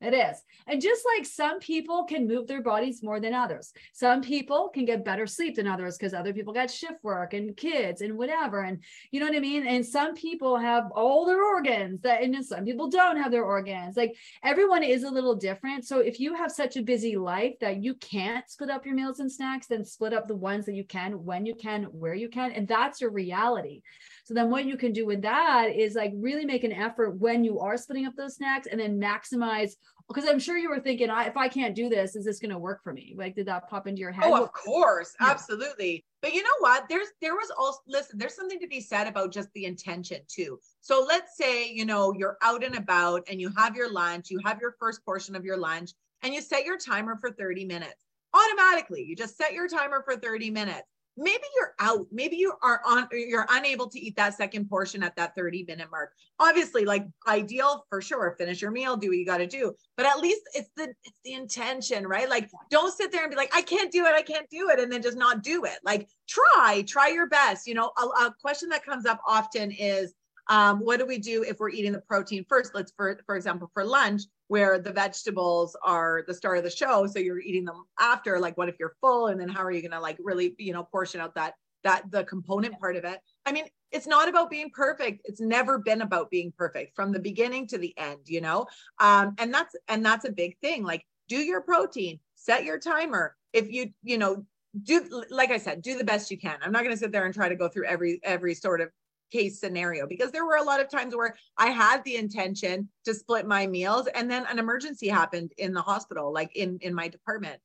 [0.00, 0.42] it is.
[0.66, 4.84] And just like some people can move their bodies more than others, some people can
[4.84, 8.62] get better sleep than others because other people got shift work and kids and whatever.
[8.62, 9.66] And you know what I mean?
[9.66, 13.96] And some people have all their organs that, and some people don't have their organs.
[13.96, 15.86] Like everyone is a little different.
[15.86, 19.20] So if you have such a busy life that you can't split up your meals
[19.20, 22.28] and snacks, then split up the ones that you can, when you can, where you
[22.28, 22.52] can.
[22.52, 23.82] And that's your reality.
[24.26, 27.44] So then what you can do with that is like really make an effort when
[27.44, 29.74] you are splitting up those snacks and then maximize
[30.08, 32.50] because I'm sure you were thinking, I, if I can't do this, is this going
[32.50, 33.14] to work for me?
[33.16, 34.24] Like, did that pop into your head?
[34.26, 35.28] Oh, of course, yeah.
[35.30, 36.04] absolutely.
[36.22, 36.88] But you know what?
[36.88, 38.18] There's there was also listen.
[38.18, 40.58] There's something to be said about just the intention too.
[40.80, 44.40] So let's say you know you're out and about and you have your lunch, you
[44.44, 45.92] have your first portion of your lunch,
[46.24, 48.04] and you set your timer for 30 minutes.
[48.34, 52.80] Automatically, you just set your timer for 30 minutes maybe you're out maybe you are
[52.84, 56.12] on you're unable to eat that second portion at that 30 minute mark.
[56.38, 60.06] Obviously like ideal for sure finish your meal do what you got to do but
[60.06, 62.28] at least it's the it's the intention right?
[62.28, 64.78] Like don't sit there and be like i can't do it i can't do it
[64.78, 65.78] and then just not do it.
[65.84, 67.92] Like try try your best you know?
[67.98, 70.14] A, a question that comes up often is
[70.48, 72.72] um, what do we do if we're eating the protein first?
[72.74, 77.06] Let's for for example for lunch where the vegetables are the start of the show
[77.06, 79.80] so you're eating them after like what if you're full and then how are you
[79.80, 81.54] going to like really you know portion out that
[81.84, 83.20] that the component part of it?
[83.44, 85.22] I mean it's not about being perfect.
[85.24, 88.66] It's never been about being perfect from the beginning to the end you know?
[88.98, 93.34] Um and that's and that's a big thing like do your protein set your timer.
[93.52, 94.44] If you you know
[94.82, 96.58] do like i said do the best you can.
[96.62, 98.90] I'm not going to sit there and try to go through every every sort of
[99.32, 103.14] case scenario because there were a lot of times where I had the intention to
[103.14, 107.08] split my meals and then an emergency happened in the hospital like in in my
[107.08, 107.60] department.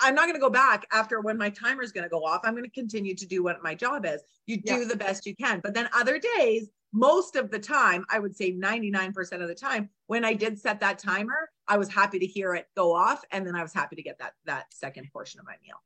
[0.00, 2.42] I'm not going to go back after when my timer is going to go off.
[2.44, 4.22] I'm going to continue to do what my job is.
[4.46, 4.84] You do yeah.
[4.84, 5.60] the best you can.
[5.60, 9.90] But then other days, most of the time, I would say 99% of the time,
[10.06, 13.46] when I did set that timer, I was happy to hear it go off and
[13.46, 15.76] then I was happy to get that that second portion of my meal.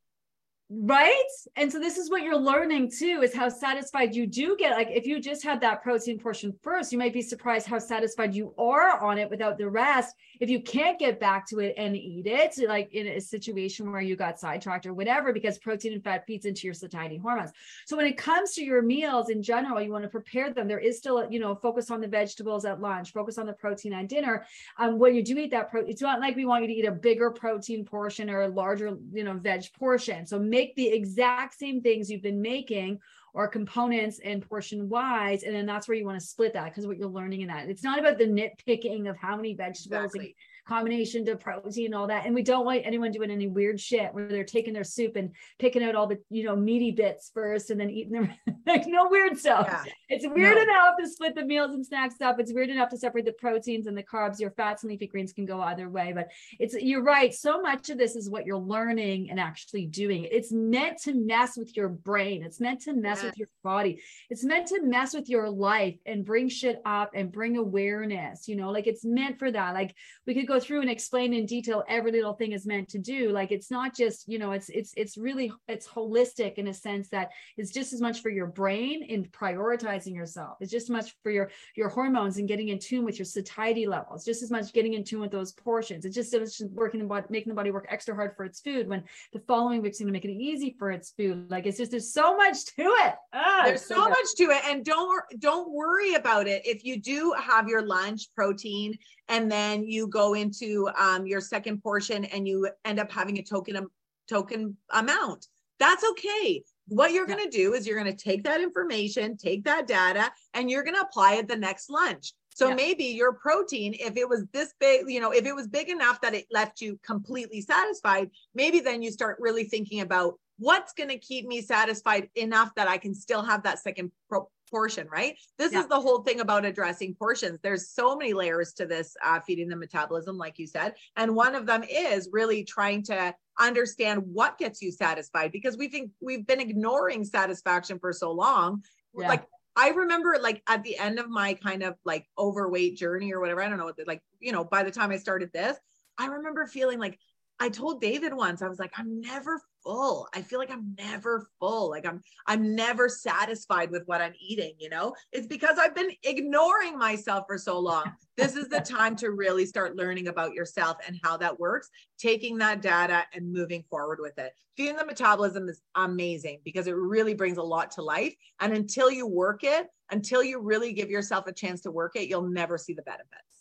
[0.70, 1.29] Right?
[1.57, 4.88] And so this is what you're learning too is how satisfied you do get like
[4.90, 8.55] if you just had that protein portion first you might be surprised how satisfied you
[8.57, 10.16] are on it without the rest.
[10.40, 14.00] If you can't get back to it and eat it like in a situation where
[14.00, 17.50] you got sidetracked or whatever because protein and fat feeds into your satiety hormones.
[17.85, 20.66] So when it comes to your meals in general you want to prepare them.
[20.66, 23.92] There is still you know focus on the vegetables at lunch focus on the protein
[23.92, 24.46] at dinner.
[24.79, 26.87] Um, when you do eat that protein it's not like we want you to eat
[26.87, 30.24] a bigger protein portion or a larger you know veg portion.
[30.27, 33.01] So make the exact same things you've been making
[33.35, 36.87] or components and portion wise and then that's where you want to split that because
[36.87, 37.69] what you're learning in that.
[37.69, 42.07] It's not about the nitpicking of how many vegetables exactly combination to protein and all
[42.07, 42.27] that.
[42.27, 45.31] And we don't want anyone doing any weird shit where they're taking their soup and
[45.59, 48.33] picking out all the, you know, meaty bits first and then eating them.
[48.66, 49.68] like no weird stuff.
[49.68, 49.92] Yeah.
[50.09, 50.62] It's weird no.
[50.62, 52.40] enough to split the meals and snacks up.
[52.40, 54.40] It's weird enough to separate the proteins and the carbs.
[54.40, 57.35] Your fats and leafy greens can go either way, but it's, you're right.
[57.35, 60.27] So much of this is what you're learning and actually doing.
[60.31, 62.42] It's meant to mess with your brain.
[62.42, 63.24] It's meant to mess yes.
[63.24, 64.00] with your body.
[64.31, 68.57] It's meant to mess with your life and bring shit up and bring awareness, you
[68.57, 69.74] know, like it's meant for that.
[69.74, 69.94] Like
[70.27, 72.99] we could go go through and explain in detail every little thing is meant to
[72.99, 73.31] do.
[73.31, 77.09] Like it's not just you know it's it's it's really it's holistic in a sense
[77.09, 80.59] that it's just as much for your brain in prioritizing yourself.
[80.61, 83.87] It's just as much for your your hormones and getting in tune with your satiety
[83.87, 84.25] levels.
[84.25, 86.05] Just as much getting in tune with those portions.
[86.05, 88.61] It's just, it's just working the body making the body work extra hard for its
[88.61, 91.51] food when the following week's going to make it easy for its food.
[91.51, 93.14] Like it's just there's so much to it.
[93.33, 94.62] Ah, there's so, so much to it.
[94.67, 96.62] And don't don't worry about it.
[96.64, 98.97] If you do have your lunch protein
[99.29, 103.43] and then you go into um, your second portion and you end up having a
[103.43, 103.87] token
[104.29, 107.37] token amount that's okay what you're yeah.
[107.37, 110.83] going to do is you're going to take that information take that data and you're
[110.83, 112.75] going to apply it the next lunch so yeah.
[112.75, 116.21] maybe your protein if it was this big you know if it was big enough
[116.21, 121.09] that it left you completely satisfied maybe then you start really thinking about what's going
[121.09, 125.37] to keep me satisfied enough that I can still have that second pro- portion, right?
[125.57, 125.81] This yeah.
[125.81, 127.61] is the whole thing about addressing portions.
[127.63, 130.95] There's so many layers to this uh, feeding the metabolism, like you said.
[131.15, 135.87] And one of them is really trying to understand what gets you satisfied because we
[135.87, 138.83] think we've been ignoring satisfaction for so long.
[139.17, 139.29] Yeah.
[139.29, 139.45] Like
[139.77, 143.63] I remember like at the end of my kind of like overweight journey or whatever,
[143.63, 145.77] I don't know what, like, you know, by the time I started this,
[146.19, 147.17] I remember feeling like
[147.61, 150.29] I told David once, I was like, I'm never full.
[150.35, 151.90] I feel like I'm never full.
[151.90, 155.14] Like I'm I'm never satisfied with what I'm eating, you know?
[155.33, 158.12] It's because I've been ignoring myself for so long.
[158.37, 162.59] This is the time to really start learning about yourself and how that works, taking
[162.59, 164.53] that data and moving forward with it.
[164.77, 168.35] Feeding the metabolism is amazing because it really brings a lot to life.
[168.61, 172.29] And until you work it, until you really give yourself a chance to work it,
[172.29, 173.54] you'll never see the benefits.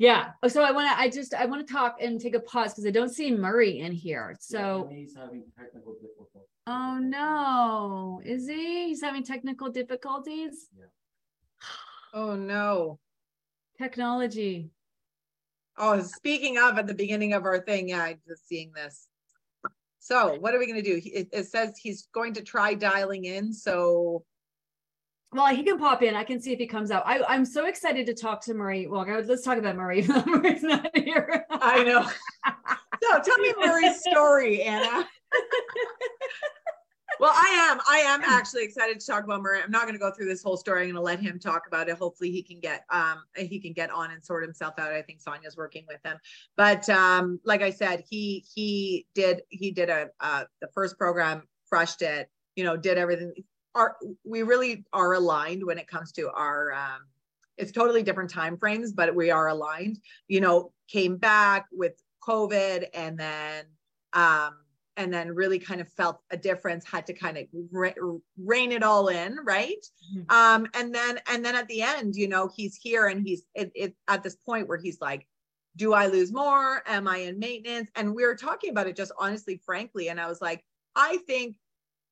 [0.00, 0.30] Yeah.
[0.42, 2.72] Oh, so I want to, I just, I want to talk and take a pause
[2.72, 4.34] because I don't see Murray in here.
[4.40, 6.48] So, yeah, he's having technical difficulties.
[6.66, 8.22] Oh no.
[8.24, 8.86] Is he?
[8.88, 10.68] He's having technical difficulties?
[10.74, 10.86] Yeah.
[12.14, 12.98] Oh no.
[13.76, 14.70] Technology.
[15.76, 19.06] Oh, speaking of at the beginning of our thing, yeah, I'm just seeing this.
[19.98, 20.98] So, what are we going to do?
[21.04, 23.52] It, it says he's going to try dialing in.
[23.52, 24.24] So,
[25.32, 26.14] well, he can pop in.
[26.14, 27.04] I can see if he comes out.
[27.06, 28.86] I, I'm so excited to talk to Murray.
[28.88, 30.04] Well, let's talk about Murray.
[30.26, 31.46] Murray's not here.
[31.50, 32.08] I know.
[33.02, 35.08] So tell me Murray's story, Anna.
[37.18, 37.80] well, I am.
[37.88, 39.60] I am actually excited to talk about Murray.
[39.64, 40.82] I'm not going to go through this whole story.
[40.82, 41.96] I'm going to let him talk about it.
[41.96, 44.92] Hopefully, he can get um he can get on and sort himself out.
[44.92, 46.18] I think Sonia's working with him.
[46.58, 51.48] But um, like I said, he he did he did a uh, the first program,
[51.68, 52.28] crushed it.
[52.54, 53.32] You know, did everything
[53.74, 57.00] are we really are aligned when it comes to our um,
[57.56, 61.92] it's totally different time frames but we are aligned you know came back with
[62.26, 63.64] covid and then
[64.12, 64.56] um
[64.96, 67.94] and then really kind of felt a difference had to kind of re-
[68.38, 69.86] rein it all in right?
[70.14, 70.36] Mm-hmm.
[70.36, 73.70] um and then and then at the end you know he's here and he's it,
[73.74, 75.26] it at this point where he's like
[75.76, 76.82] do i lose more?
[76.86, 77.90] Am i in maintenance?
[77.94, 80.64] And we were talking about it just honestly frankly and i was like
[80.96, 81.56] i think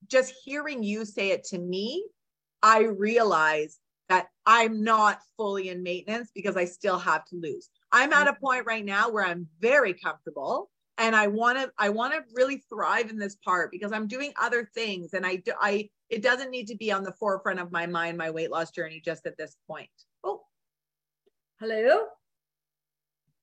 [0.06, 2.04] just hearing you say it to me,
[2.62, 7.68] I realize that I'm not fully in maintenance because I still have to lose.
[7.92, 8.44] I'm at a mm-hmm.
[8.44, 12.62] point right now where I'm very comfortable and I want to I want to really
[12.68, 16.50] thrive in this part because I'm doing other things and I do I it doesn't
[16.50, 19.36] need to be on the forefront of my mind my weight loss journey just at
[19.36, 19.90] this point.
[20.24, 20.42] Oh.
[21.60, 22.06] Hello?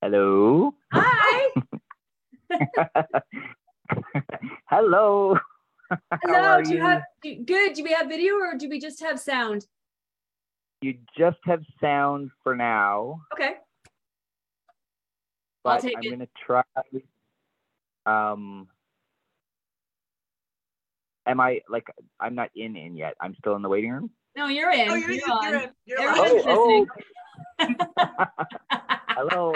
[0.02, 0.74] Hello.
[0.92, 1.50] Hi.
[4.70, 5.38] Hello.
[6.24, 6.62] Hello.
[6.62, 7.74] do you, you have good?
[7.74, 9.66] Do we have video or do we just have sound?
[10.82, 13.22] You just have sound for now.
[13.34, 13.56] Okay.
[15.64, 16.10] But I'm it.
[16.10, 16.64] gonna try.
[18.06, 18.68] Um.
[21.26, 21.88] am I like
[22.20, 23.16] I'm not in in yet?
[23.20, 24.12] I'm still in the waiting room.
[24.36, 24.90] No, you're in.
[24.90, 25.54] Oh, you're, you're, you're, on.
[25.56, 25.70] in.
[25.86, 26.58] You're Everyone's live.
[26.58, 26.88] listening.
[29.10, 29.54] Hello.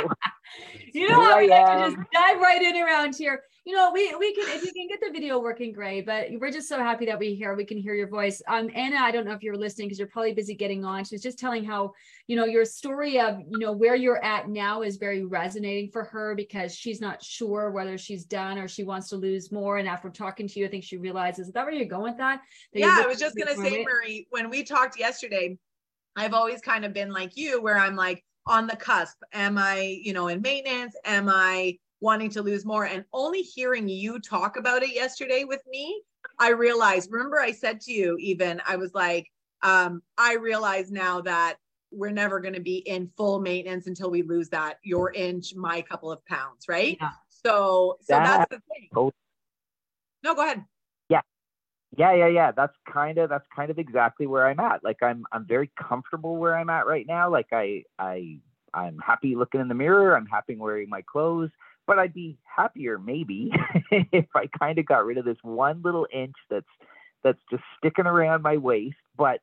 [0.93, 3.43] You know Here how we I like to just dive right in around here.
[3.69, 6.03] You know, we we can if you can get the video working, great.
[6.03, 7.53] But we're just so happy that we hear.
[7.53, 8.41] We can hear your voice.
[8.47, 11.05] Um, Anna, I don't know if you're listening because you're probably busy getting on.
[11.05, 11.93] She was just telling how
[12.25, 16.03] you know your story of you know where you're at now is very resonating for
[16.05, 19.77] her because she's not sure whether she's done or she wants to lose more.
[19.77, 22.17] And after talking to you, I think she realizes is that where you're going with
[22.17, 22.41] that?
[22.73, 23.85] That yeah, I was just gonna say, weight?
[23.85, 25.59] Murray, when we talked yesterday,
[26.15, 29.17] I've always kind of been like you, where I'm like on the cusp.
[29.31, 30.95] Am I, you know, in maintenance?
[31.05, 32.85] Am I wanting to lose more?
[32.85, 36.01] And only hearing you talk about it yesterday with me,
[36.39, 37.11] I realized.
[37.11, 39.27] Remember, I said to you, even I was like,
[39.61, 41.55] um, I realize now that
[41.91, 45.81] we're never going to be in full maintenance until we lose that your inch, my
[45.81, 46.97] couple of pounds, right?
[46.99, 47.09] Yeah.
[47.29, 48.89] So, so That- that's the thing.
[48.95, 49.11] Oh.
[50.23, 50.63] No, go ahead.
[51.09, 51.21] Yeah,
[51.97, 52.51] yeah, yeah, yeah.
[52.51, 54.83] That's kind of that's kind of exactly where I'm at.
[54.83, 57.31] Like I'm I'm very comfortable where I'm at right now.
[57.31, 58.39] Like I I
[58.73, 60.15] I'm happy looking in the mirror.
[60.15, 61.49] I'm happy wearing my clothes.
[61.89, 63.51] But I'd be happier maybe
[63.91, 66.67] if I kind of got rid of this one little inch that's
[67.23, 68.97] that's just sticking around my waist.
[69.17, 69.39] But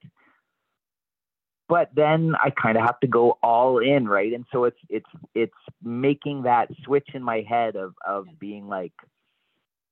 [1.69, 4.33] but then I kind of have to go all in, right?
[4.33, 8.93] And so it's it's it's making that switch in my head of of being like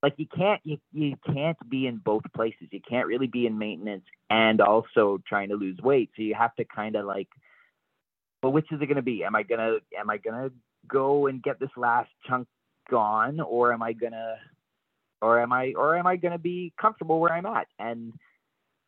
[0.00, 3.58] like you can't you, you can't be in both places you can't really be in
[3.58, 7.28] maintenance and also trying to lose weight so you have to kind of like
[8.42, 10.54] well which is it going to be am i going to am i going to
[10.88, 12.48] go and get this last chunk
[12.90, 14.36] gone or am i to
[15.22, 17.66] or am i or am i to be comfortable where i'm at?
[17.78, 18.12] And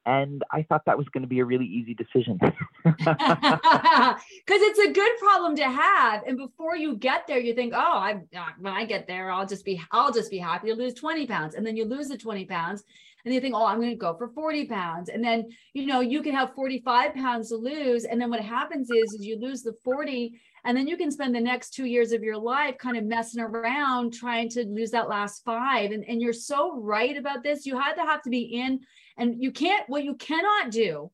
[0.04, 2.38] and i thought that was going to be a really easy decision.
[4.46, 7.78] Because it's a good problem to have and before you get there you think oh
[7.98, 8.20] i
[8.60, 11.56] when i get there i'll just be i'll just be happy to lose 20 pounds
[11.56, 12.84] and then you lose the 20 pounds
[13.24, 16.00] and you think oh i'm going to go for 40 pounds and then you know
[16.00, 19.62] you can have 45 pounds to lose and then what happens is is you lose
[19.62, 22.96] the 40 and then you can spend the next two years of your life kind
[22.96, 27.42] of messing around trying to lose that last five and, and you're so right about
[27.42, 28.80] this you had to have to be in
[29.16, 31.10] and you can't what you cannot do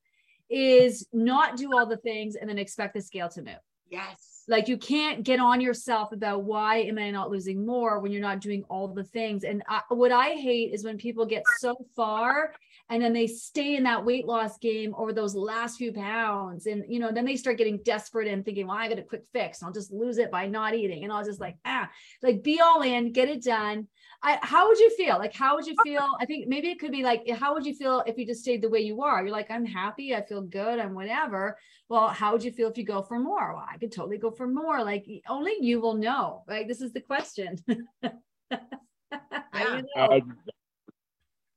[0.53, 3.59] is not do all the things and then expect the scale to move.
[3.89, 4.45] Yes.
[4.49, 8.21] Like you can't get on yourself about why am I not losing more when you're
[8.21, 9.45] not doing all the things.
[9.45, 12.53] And I, what I hate is when people get so far
[12.93, 16.67] and then they stay in that weight loss game over those last few pounds.
[16.67, 19.23] And, you know, then they start getting desperate and thinking, well, I got a quick
[19.33, 19.63] fix.
[19.63, 21.03] I'll just lose it by not eating.
[21.03, 21.89] And I was just like, ah,
[22.23, 23.89] like be all in, get it done.
[24.23, 25.17] I, how would you feel?
[25.17, 26.07] Like, how would you feel?
[26.21, 28.61] I think maybe it could be like, how would you feel if you just stayed
[28.61, 29.23] the way you are?
[29.23, 31.57] You're like, I'm happy, I feel good, I'm whatever.
[31.89, 33.55] Well, how would you feel if you go for more?
[33.55, 34.85] Well, I could totally go for more.
[34.85, 36.69] Like, only you will know, right?
[36.69, 37.57] This is the question.
[38.03, 38.11] How
[38.51, 40.09] do you know?
[40.09, 40.27] Ex-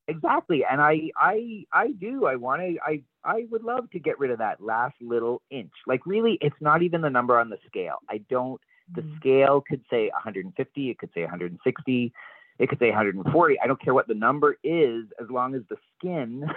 [0.07, 0.63] Exactly.
[0.69, 2.25] And I I I do.
[2.25, 5.71] I want to I I would love to get rid of that last little inch.
[5.87, 7.97] Like really it's not even the number on the scale.
[8.09, 8.61] I don't
[8.93, 9.15] the Mhm.
[9.17, 12.13] scale could say 150, it could say 160,
[12.59, 13.59] it could say 140.
[13.59, 16.47] I don't care what the number is as long as the skin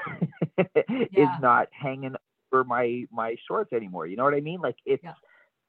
[1.17, 2.15] is not hanging
[2.53, 4.07] over my my shorts anymore.
[4.07, 4.61] You know what I mean?
[4.61, 5.15] Like it's Yeah.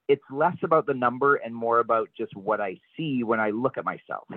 [0.10, 3.78] it's less about the number and more about just what I see when I look
[3.78, 4.28] at myself.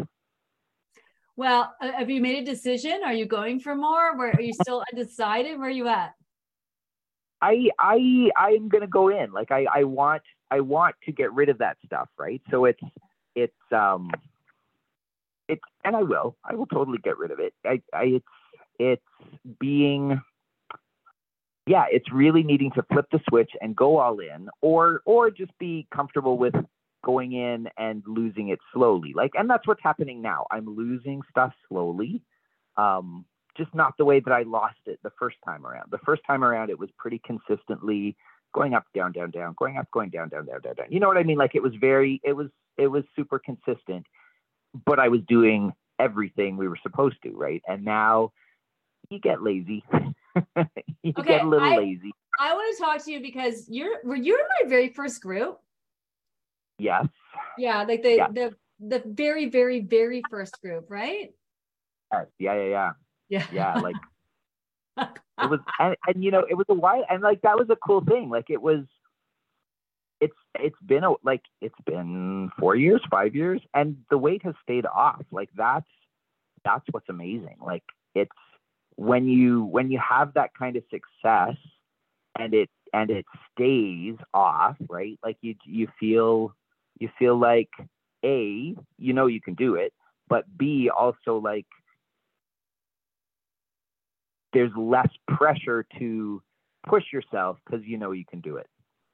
[1.37, 3.01] Well, uh, have you made a decision?
[3.05, 4.17] Are you going for more?
[4.17, 5.59] Where are you still undecided?
[5.59, 6.15] Where are you at?
[7.41, 9.33] I I I'm gonna go in.
[9.33, 12.41] Like I I want I want to get rid of that stuff, right?
[12.51, 12.81] So it's
[13.35, 14.11] it's um
[15.49, 17.55] it's and I will I will totally get rid of it.
[17.65, 18.27] I I it's
[18.79, 19.03] it's
[19.59, 20.21] being
[21.67, 25.57] yeah it's really needing to flip the switch and go all in or or just
[25.59, 26.55] be comfortable with
[27.05, 31.53] going in and losing it slowly like and that's what's happening now i'm losing stuff
[31.69, 32.23] slowly
[32.77, 33.25] um
[33.57, 35.91] just not the way that I lost it the first time around.
[35.91, 38.17] The first time around, it was pretty consistently
[38.55, 40.87] going up, down, down, down, going up, going down, down, down, down, down.
[40.91, 41.39] You know what I mean?
[41.39, 44.07] Like it was very, it was, it was super consistent,
[44.87, 47.63] but I was doing everything we were supposed to, right?
[47.69, 48.33] And now
[49.11, 49.85] you get lazy.
[51.03, 52.13] you Okay, get a little I- lazy.
[52.41, 55.61] I want to talk to you because you're were you in my very first group?
[56.83, 57.07] Yes.
[57.59, 58.29] Yeah, like the Yeah.
[58.33, 61.33] the the very very very first group, right?
[62.13, 62.27] Yes.
[62.39, 62.55] Yeah.
[62.55, 62.65] Yeah.
[62.69, 62.93] Yeah.
[63.29, 63.47] Yeah.
[63.53, 63.79] Yeah.
[63.81, 63.97] Like
[64.99, 67.77] it was and, and you know it was a while and like that was a
[67.77, 68.85] cool thing like it was
[70.21, 74.55] it's it's been a like it's been four years five years and the weight has
[74.63, 75.89] stayed off like that's
[76.65, 77.83] that's what's amazing like
[78.15, 78.31] it's
[78.97, 81.57] when you when you have that kind of success
[82.39, 86.55] and it and it stays off right like you you feel
[87.03, 87.71] you feel like
[88.25, 89.93] a you know you can do it
[90.29, 91.67] but b also like
[94.53, 96.43] there's less pressure to
[96.87, 98.67] push yourself because you know you can do it.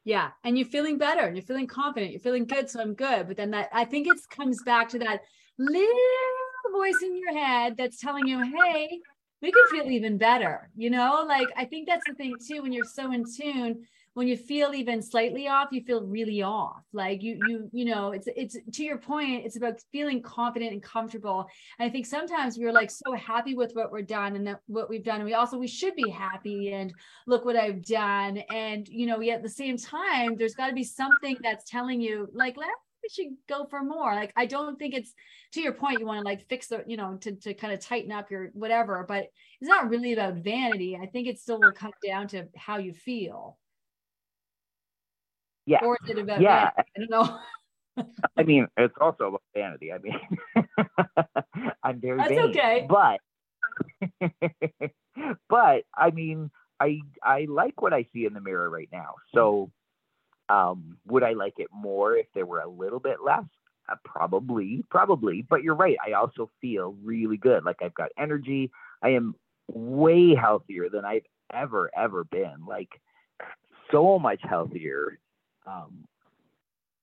[0.04, 0.30] Yeah.
[0.44, 2.12] And you're feeling better and you're feeling confident.
[2.12, 2.70] You're feeling good.
[2.70, 3.28] So I'm good.
[3.28, 5.20] But then that I think it comes back to that
[5.58, 5.88] little
[6.72, 9.00] voice in your head that's telling you, hey,
[9.42, 10.70] we can feel even better.
[10.76, 13.84] You know, like I think that's the thing too, when you're so in tune
[14.18, 16.82] when you feel even slightly off you feel really off.
[16.92, 20.82] Like you you you know it's it's to your point it's about feeling confident and
[20.82, 21.46] comfortable.
[21.78, 24.90] And i think sometimes we're like so happy with what we're done and that, what
[24.90, 26.92] we've done and we also we should be happy and
[27.28, 28.38] look what i've done.
[28.50, 32.00] And you know yet at the same time there's got to be something that's telling
[32.00, 32.70] you like let
[33.04, 34.16] we should go for more.
[34.16, 35.14] Like i don't think it's
[35.52, 37.78] to your point you want to like fix the you know to, to kind of
[37.78, 39.28] tighten up your whatever but
[39.60, 40.98] it's not really about vanity.
[41.00, 43.56] I think it still will come down to how you feel
[45.68, 45.84] yeah.
[45.84, 46.70] Or is it about yeah.
[46.70, 46.90] Vanity?
[46.96, 48.04] I don't know.
[48.38, 49.92] I mean, it's also about vanity.
[49.92, 50.18] I mean,
[51.82, 52.88] I'm very That's vain, okay.
[52.88, 53.20] But,
[55.48, 56.50] but I mean,
[56.80, 59.16] I I like what I see in the mirror right now.
[59.34, 59.70] So,
[60.48, 63.44] um, would I like it more if there were a little bit less?
[63.90, 65.44] Uh, probably, probably.
[65.48, 65.96] But you're right.
[66.06, 67.64] I also feel really good.
[67.64, 68.70] Like I've got energy.
[69.02, 69.34] I am
[69.68, 72.64] way healthier than I've ever ever been.
[72.66, 73.00] Like
[73.90, 75.18] so much healthier
[75.68, 76.04] um,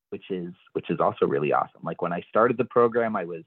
[0.09, 1.81] which is which is also really awesome.
[1.83, 3.43] Like when I started the program, I was,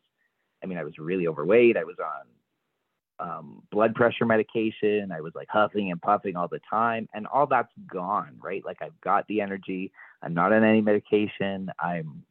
[0.62, 1.76] I mean, I was really overweight.
[1.76, 5.10] I was on um, blood pressure medication.
[5.12, 8.38] I was like huffing and puffing all the time, and all that's gone.
[8.40, 8.64] Right?
[8.64, 9.92] Like I've got the energy.
[10.22, 11.70] I'm not on any medication.
[11.80, 12.24] I'm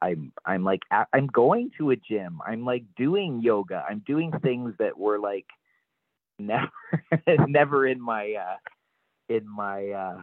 [0.00, 2.40] I'm I'm like I'm going to a gym.
[2.46, 3.84] I'm like doing yoga.
[3.88, 5.46] I'm doing things that were like
[6.38, 6.70] never
[7.48, 8.56] never in my uh
[9.28, 10.22] in my uh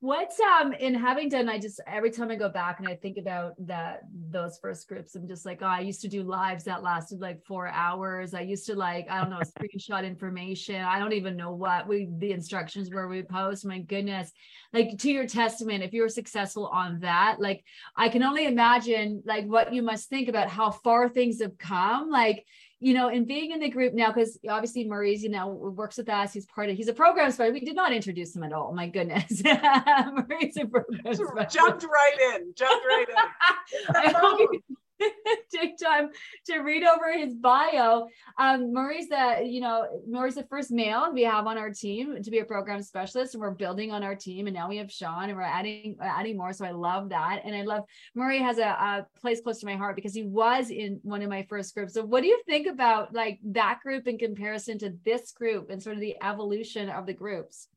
[0.00, 3.16] What's um in having done, I just every time I go back and I think
[3.16, 6.82] about that those first groups, I'm just like, oh, I used to do lives that
[6.82, 8.34] lasted like four hours.
[8.34, 10.82] I used to like, I don't know, screenshot information.
[10.82, 13.64] I don't even know what we the instructions were we post.
[13.64, 14.30] My goodness.
[14.74, 17.64] Like to your testament, if you were successful on that, like
[17.96, 22.10] I can only imagine like what you must think about how far things have come.
[22.10, 22.44] Like
[22.78, 26.08] you know, and being in the group now, because obviously Murray's, you know, works with
[26.10, 26.32] us.
[26.32, 27.60] He's part of, he's a program specialist.
[27.60, 28.74] We did not introduce him at all.
[28.74, 29.42] My goodness.
[29.44, 31.48] Murray's a program.
[31.50, 33.96] Jumped right in, jumped right in.
[33.96, 34.62] I hope you,
[35.52, 36.10] take time
[36.46, 38.06] to read over his bio.
[38.38, 42.30] Um, Murray's the, you know, Murray's the first male we have on our team to
[42.30, 44.46] be a program specialist, and we're building on our team.
[44.46, 46.52] And now we have Sean, and we're adding adding more.
[46.52, 47.84] So I love that, and I love
[48.14, 51.28] Murray has a, a place close to my heart because he was in one of
[51.28, 51.94] my first groups.
[51.94, 55.82] So what do you think about like that group in comparison to this group and
[55.82, 57.68] sort of the evolution of the groups?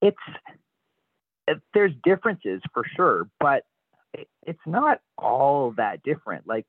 [0.00, 0.16] It's
[1.74, 3.64] there's differences for sure, but
[4.14, 6.46] it's not all that different.
[6.46, 6.66] Like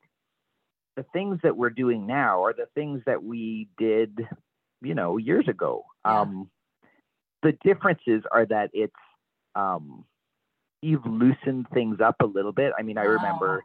[0.96, 4.20] the things that we're doing now are the things that we did,
[4.82, 5.86] you know, years ago.
[6.06, 6.22] Yeah.
[6.22, 6.50] Um,
[7.42, 8.94] the differences are that it's
[9.56, 10.06] um,
[10.82, 12.74] you've loosened things up a little bit.
[12.78, 13.64] I mean, I remember,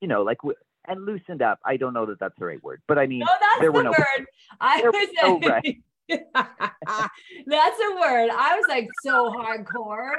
[0.00, 0.38] you know, like
[0.86, 1.60] and loosened up.
[1.64, 3.78] I don't know that that's the right word, but I mean, no, that's there the
[3.78, 4.26] were no, word.
[4.60, 5.82] I was no, right.
[6.08, 8.30] that's a word.
[8.30, 10.16] I was like so hardcore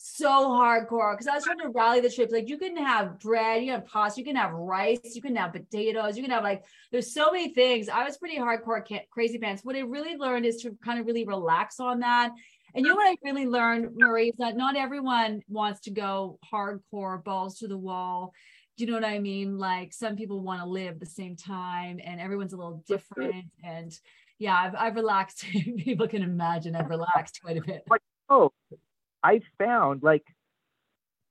[0.00, 2.32] so hardcore because I was trying to rally the troops.
[2.32, 5.34] Like you can have bread, you can have pasta, you can have rice, you can
[5.34, 7.88] have potatoes, you can have like there's so many things.
[7.88, 9.64] I was pretty hardcore crazy pants.
[9.64, 12.30] What I really learned is to kind of really relax on that.
[12.74, 16.38] And you know what I really learned, Murray, is that not everyone wants to go
[16.52, 18.32] hardcore balls to the wall
[18.76, 19.58] Do you know what I mean?
[19.58, 23.46] Like some people want to live the same time and everyone's a little different.
[23.64, 23.92] And
[24.38, 25.44] yeah, I've, I've relaxed.
[25.78, 27.82] people can imagine I've relaxed quite a bit.
[27.90, 28.52] Like, oh,
[29.22, 30.24] I found like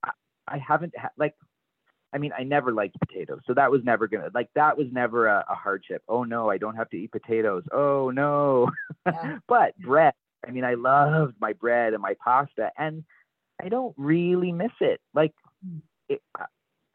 [0.03, 0.11] I,
[0.47, 1.35] I haven't ha- like
[2.13, 5.27] I mean, I never liked potatoes, so that was never gonna like that was never
[5.27, 6.03] a, a hardship.
[6.07, 7.63] Oh no, I don't have to eat potatoes.
[7.71, 8.71] Oh no,
[9.05, 9.39] yeah.
[9.47, 10.13] but bread.
[10.47, 13.03] I mean, I loved my bread and my pasta, and
[13.61, 15.01] I don't really miss it.
[15.13, 15.33] Like,
[15.65, 15.79] hmm.
[16.07, 16.21] it,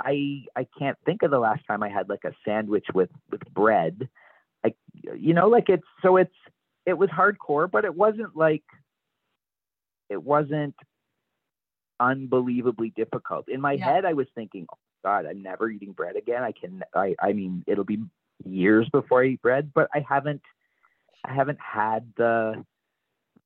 [0.00, 3.42] I I can't think of the last time I had like a sandwich with with
[3.52, 4.08] bread.
[4.64, 6.34] Like, you know, like it's so it's
[6.86, 8.64] it was hardcore, but it wasn't like
[10.12, 10.74] it wasn't
[11.98, 13.48] unbelievably difficult.
[13.48, 13.84] In my yeah.
[13.86, 16.42] head, I was thinking, oh, God, I'm never eating bread again.
[16.42, 17.98] I can, I, I mean, it'll be
[18.44, 20.42] years before I eat bread, but I haven't,
[21.24, 22.64] I haven't had the,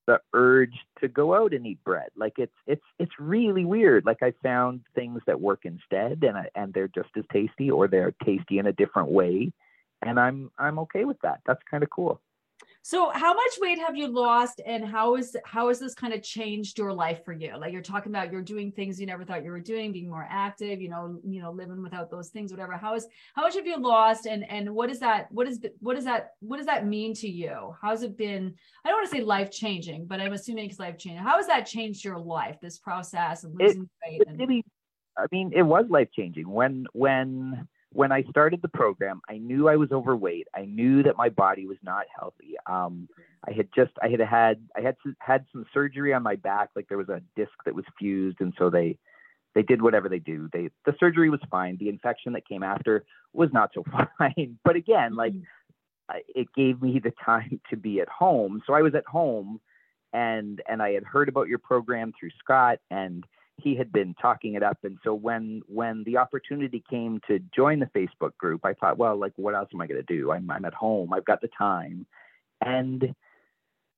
[0.06, 2.10] the urge to go out and eat bread.
[2.16, 4.04] Like it's, it's, it's really weird.
[4.04, 7.88] Like I found things that work instead and I, and they're just as tasty or
[7.88, 9.52] they're tasty in a different way.
[10.02, 11.40] And I'm, I'm okay with that.
[11.46, 12.20] That's kind of cool.
[12.89, 16.22] So how much weight have you lost and how is how has this kind of
[16.22, 17.59] changed your life for you?
[17.59, 20.24] Like you're talking about you're doing things you never thought you were doing, being more
[20.30, 22.74] active, you know, you know, living without those things, whatever.
[22.74, 25.97] How is how much have you lost and and what is that what is what
[25.97, 27.74] does that what does that mean to you?
[27.82, 28.55] How's it been?
[28.84, 31.24] I don't want to say life changing, but I'm assuming it's life changing.
[31.24, 34.22] How has that changed your life, this process of losing it, weight?
[34.28, 34.64] And- really,
[35.18, 39.68] I mean, it was life changing when when when I started the program, I knew
[39.68, 40.49] I was overweight.
[40.55, 42.55] I knew that my body was not healthy.
[42.66, 43.09] Um,
[43.47, 46.70] I had just, I had had, I had had some surgery on my back.
[46.74, 48.99] Like there was a disc that was fused, and so they,
[49.55, 50.49] they did whatever they do.
[50.53, 51.78] They, the surgery was fine.
[51.78, 53.84] The infection that came after was not so
[54.18, 54.59] fine.
[54.64, 56.18] But again, like mm-hmm.
[56.34, 58.62] it gave me the time to be at home.
[58.66, 59.61] So I was at home,
[60.12, 63.24] and and I had heard about your program through Scott, and
[63.59, 64.78] he had been talking it up.
[64.84, 69.16] And so when when the opportunity came to join the facebook group i thought well
[69.16, 70.30] like what else am i going to do?
[70.30, 71.12] I'm, I'm at home.
[71.12, 72.07] I've got the time.
[72.64, 73.14] And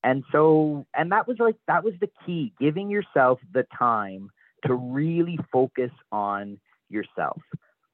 [0.05, 4.31] and so and that was like that was the key giving yourself the time
[4.65, 7.41] to really focus on yourself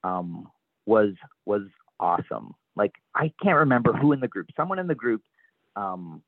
[0.02, 0.48] um,
[0.86, 1.14] was
[1.46, 1.62] was
[1.98, 2.54] awesome.
[2.76, 5.22] Like i can't remember who in the group someone in the group
[5.76, 6.22] um,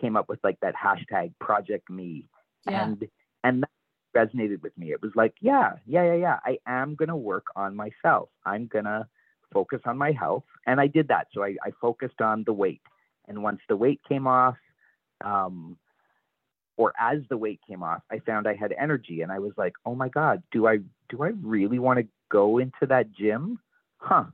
[0.00, 2.28] came up with like that hashtag project me.
[2.68, 2.84] Yeah.
[2.84, 3.08] and
[3.44, 3.70] and that
[4.16, 4.92] resonated with me.
[4.92, 6.38] It was like, yeah, yeah, yeah, yeah.
[6.44, 8.28] I am going to work on myself.
[8.44, 9.06] I'm going to
[9.52, 10.44] focus on my health.
[10.66, 11.28] And I did that.
[11.32, 12.82] So I, I focused on the weight.
[13.28, 14.56] And once the weight came off,
[15.24, 15.76] um,
[16.76, 19.72] or as the weight came off, I found I had energy and I was like,
[19.84, 23.58] oh my God, do I do I really want to go into that gym?
[23.98, 24.24] Huh.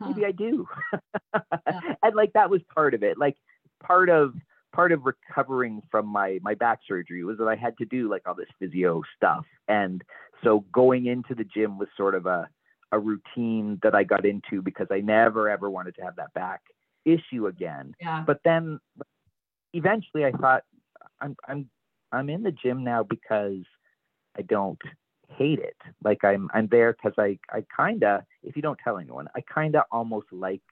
[0.00, 0.68] Maybe I do.
[1.34, 1.94] yeah.
[2.02, 3.18] And like that was part of it.
[3.18, 3.36] Like
[3.82, 4.34] part of
[4.72, 8.22] part of recovering from my my back surgery was that I had to do like
[8.26, 10.02] all this physio stuff, and
[10.44, 12.48] so going into the gym was sort of a
[12.92, 16.60] a routine that I got into because I never ever wanted to have that back
[17.04, 17.94] issue again.
[18.00, 18.24] Yeah.
[18.26, 18.80] But then
[19.72, 20.64] eventually I thought
[21.20, 21.68] I'm I'm
[22.12, 23.64] I'm in the gym now because
[24.36, 24.80] I don't
[25.28, 25.76] hate it.
[26.02, 29.84] Like I'm I'm there because I I kinda if you don't tell anyone I kinda
[29.90, 30.62] almost like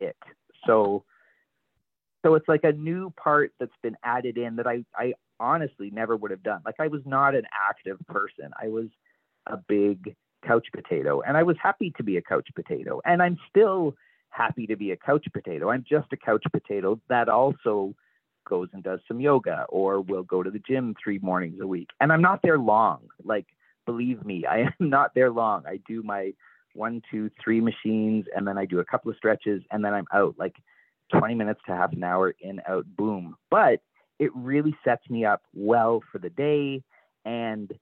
[0.00, 0.16] it.
[0.66, 1.04] So
[2.24, 6.16] so it's like a new part that's been added in that I, I honestly never
[6.16, 6.62] would have done.
[6.64, 8.50] Like I was not an active person.
[8.60, 8.86] I was
[9.46, 13.00] a big couch potato and I was happy to be a couch potato.
[13.04, 13.94] And I'm still
[14.30, 15.70] happy to be a couch potato.
[15.70, 17.94] I'm just a couch potato that also
[18.48, 21.88] goes and does some yoga or will go to the gym three mornings a week.
[22.00, 23.00] And I'm not there long.
[23.22, 23.46] Like,
[23.84, 25.64] believe me, I am not there long.
[25.66, 26.32] I do my
[26.74, 30.06] one, two, three machines and then I do a couple of stretches and then I'm
[30.12, 30.36] out.
[30.38, 30.56] Like
[31.12, 33.36] 20 minutes to half an hour in, out, boom.
[33.50, 33.80] But
[34.18, 36.82] it really sets me up well for the day.
[37.24, 37.72] And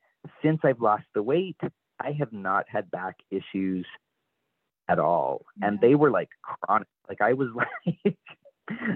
[0.42, 1.58] since I've lost the weight,
[2.00, 3.86] I have not had back issues
[4.88, 5.44] at all.
[5.60, 6.88] And they were like chronic.
[7.08, 8.16] Like I was like,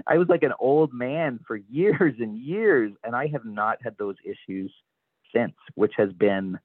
[0.07, 2.93] I was like an old man for years and years.
[3.03, 4.73] And I have not had those issues
[5.35, 6.59] since, which has been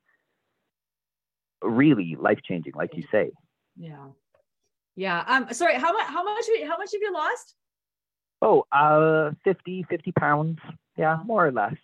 [1.62, 3.30] really life changing, like you say.
[3.76, 4.08] Yeah.
[4.96, 5.24] Yeah.
[5.26, 7.54] Um, sorry, how much, how much, how much have you lost?
[8.40, 10.58] Oh, uh, 50, 50 pounds.
[10.96, 11.76] Yeah, more or less.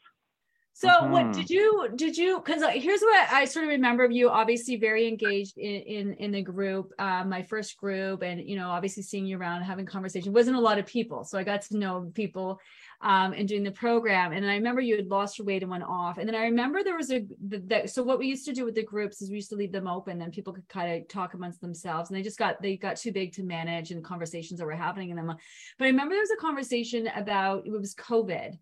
[0.79, 1.11] So mm-hmm.
[1.11, 4.77] what did you did you because here's what I sort of remember of you obviously
[4.77, 9.03] very engaged in in, in the group uh, my first group and you know obviously
[9.03, 12.13] seeing you around having conversation wasn't a lot of people so I got to know
[12.15, 12.61] people
[13.01, 14.33] um, and doing the program.
[14.33, 16.19] And I remember you had lost your weight and went off.
[16.19, 18.65] And then I remember there was a, the, the, so what we used to do
[18.65, 21.09] with the groups is we used to leave them open and people could kind of
[21.09, 22.11] talk amongst themselves.
[22.11, 25.11] And they just got, they got too big to manage and conversations that were happening
[25.11, 25.27] in them.
[25.27, 28.59] But I remember there was a conversation about, it was COVID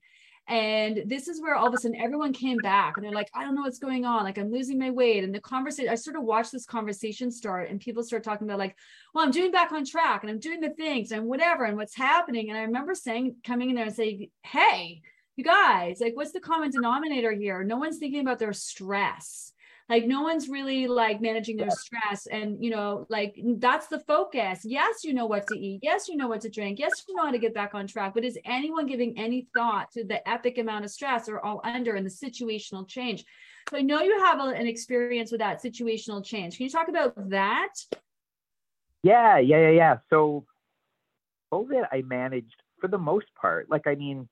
[0.48, 3.42] And this is where all of a sudden everyone came back and they're like, I
[3.42, 4.22] don't know what's going on.
[4.22, 5.24] Like I'm losing my weight.
[5.24, 8.60] And the conversation, I sort of watched this conversation start and people start talking about
[8.60, 8.76] like,
[9.12, 11.96] well, I'm doing back on track and I'm doing the things and whatever and what's
[11.96, 12.48] happening.
[12.48, 15.02] And I remember saying, coming in there and saying, Hey,
[15.34, 17.64] you guys, like, what's the common denominator here?
[17.64, 19.52] No one's thinking about their stress
[19.88, 24.60] like no one's really like managing their stress and you know like that's the focus.
[24.64, 25.80] Yes you know what to eat.
[25.82, 26.78] Yes you know what to drink.
[26.78, 28.14] Yes you know how to get back on track.
[28.14, 31.94] But is anyone giving any thought to the epic amount of stress or all under
[31.94, 33.24] and the situational change?
[33.70, 36.56] So i know you have a, an experience with that situational change.
[36.56, 37.72] Can you talk about that?
[39.02, 39.96] Yeah yeah yeah yeah.
[40.10, 40.46] So
[41.52, 43.70] covid i managed for the most part.
[43.70, 44.28] Like i mean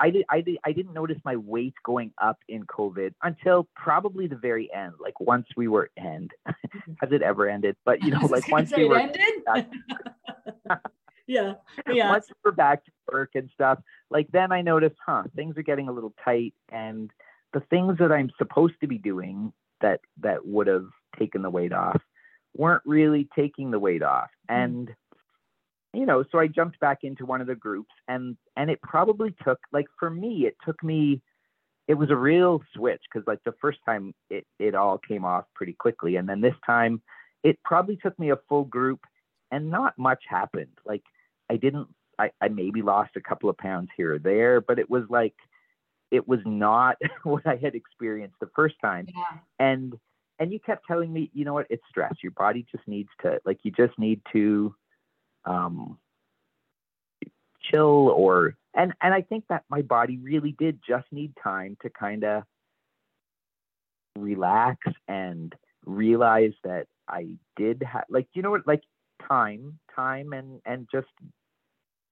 [0.00, 4.26] I did I did I didn't notice my weight going up in COVID until probably
[4.26, 4.94] the very end.
[4.98, 7.76] Like once we were end, has it ever ended?
[7.84, 9.20] But you know, like once we were ended.
[11.26, 11.54] yeah,
[11.86, 12.10] yeah.
[12.10, 13.78] Once we were back to work and stuff,
[14.10, 17.10] like then I noticed, huh, things are getting a little tight, and
[17.52, 20.88] the things that I'm supposed to be doing that that would have
[21.18, 22.00] taken the weight off
[22.56, 24.30] weren't really taking the weight off,
[24.88, 24.94] mm.
[25.92, 29.34] You know, so I jumped back into one of the groups and and it probably
[29.44, 31.22] took like for me, it took me
[31.88, 35.44] it was a real switch because like the first time it, it all came off
[35.54, 36.16] pretty quickly.
[36.16, 37.02] And then this time
[37.42, 39.00] it probably took me a full group
[39.50, 40.78] and not much happened.
[40.86, 41.02] Like
[41.50, 41.88] I didn't
[42.18, 45.34] I, I maybe lost a couple of pounds here or there, but it was like
[46.10, 49.08] it was not what I had experienced the first time.
[49.08, 49.38] Yeah.
[49.58, 49.94] And
[50.38, 52.14] and you kept telling me, you know what, it's stress.
[52.22, 54.74] Your body just needs to like you just need to
[55.44, 55.98] um,
[57.62, 61.90] chill or and and I think that my body really did just need time to
[61.90, 62.44] kind of
[64.16, 64.78] relax
[65.08, 68.82] and realize that I did have like you know what like
[69.28, 71.08] time time and and just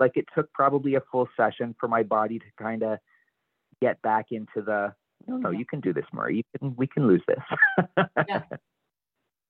[0.00, 2.98] like it took probably a full session for my body to kind of
[3.80, 4.92] get back into the
[5.26, 8.06] no no you can do this Murray you can we can lose this.
[8.28, 8.42] Yeah.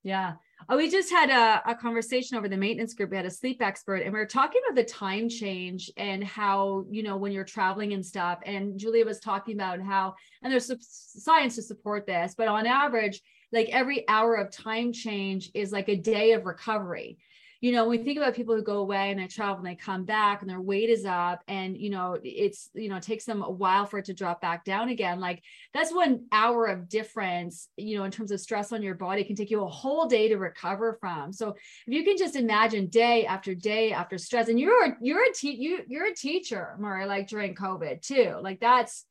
[0.03, 0.33] Yeah
[0.69, 3.11] Oh, we just had a, a conversation over the maintenance group.
[3.11, 6.85] We had a sleep expert, and we were talking about the time change and how,
[6.91, 8.41] you know, when you're traveling and stuff.
[8.45, 13.21] And Julia was talking about how, and there's science to support this, but on average,
[13.53, 17.19] like every hour of time change is like a day of recovery
[17.61, 20.05] you know, we think about people who go away and they travel and they come
[20.05, 23.43] back and their weight is up and, you know, it's, you know, it takes them
[23.43, 25.19] a while for it to drop back down again.
[25.19, 25.43] Like
[25.75, 29.35] that's one hour of difference, you know, in terms of stress on your body can
[29.35, 31.33] take you a whole day to recover from.
[31.33, 31.57] So if
[31.95, 35.81] you can just imagine day after day after stress and you're, you're a te- you,
[35.89, 39.05] you're a teacher, Murray, like during COVID too, like that's,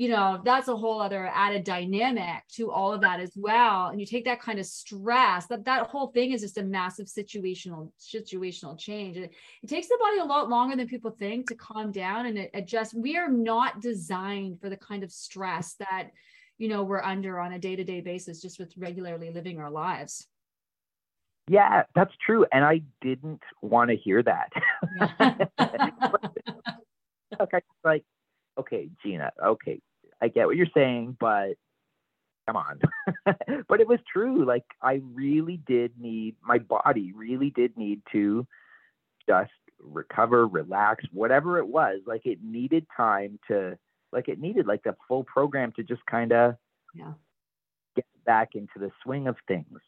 [0.00, 3.88] you know that's a whole other added dynamic to all of that as well.
[3.88, 7.04] And you take that kind of stress that that whole thing is just a massive
[7.04, 9.18] situational situational change.
[9.18, 9.30] It,
[9.62, 12.24] it takes the body a lot longer than people think to calm down.
[12.24, 16.12] And adjust we are not designed for the kind of stress that
[16.56, 20.26] you know we're under on a day-to-day basis just with regularly living our lives.
[21.46, 22.46] Yeah that's true.
[22.50, 24.50] And i didn't want to hear that.
[27.40, 28.04] Okay like
[28.58, 29.80] okay gina okay
[30.20, 31.54] I get what you're saying, but
[32.46, 32.80] come on.
[33.68, 34.44] but it was true.
[34.44, 38.46] Like I really did need my body really did need to
[39.28, 42.00] just recover, relax, whatever it was.
[42.06, 43.78] Like it needed time to
[44.12, 46.56] like it needed like the full program to just kind of
[46.94, 47.12] yeah
[47.96, 49.78] get back into the swing of things.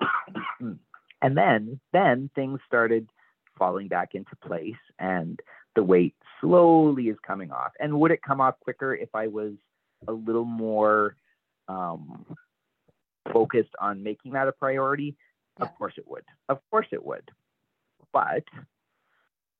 [0.60, 3.08] and then then things started
[3.58, 5.40] falling back into place and
[5.76, 7.72] the weight slowly is coming off.
[7.78, 9.52] And would it come off quicker if I was
[10.08, 11.16] a little more
[11.68, 12.24] um,
[13.32, 15.16] focused on making that a priority,
[15.58, 15.66] yeah.
[15.66, 16.24] of course it would.
[16.48, 17.28] Of course it would.
[18.12, 18.44] But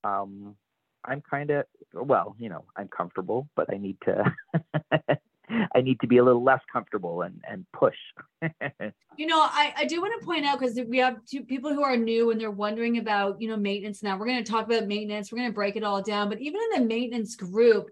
[0.03, 0.57] um,
[1.05, 1.64] I'm kind of
[1.95, 4.34] well, you know, I'm comfortable, but I need to
[5.74, 7.97] I need to be a little less comfortable and and push.
[9.16, 11.82] you know, I, I do want to point out because we have two people who
[11.82, 14.16] are new and they're wondering about, you know, maintenance now.
[14.16, 15.30] We're going to talk about maintenance.
[15.30, 16.28] We're going to break it all down.
[16.28, 17.91] But even in the maintenance group,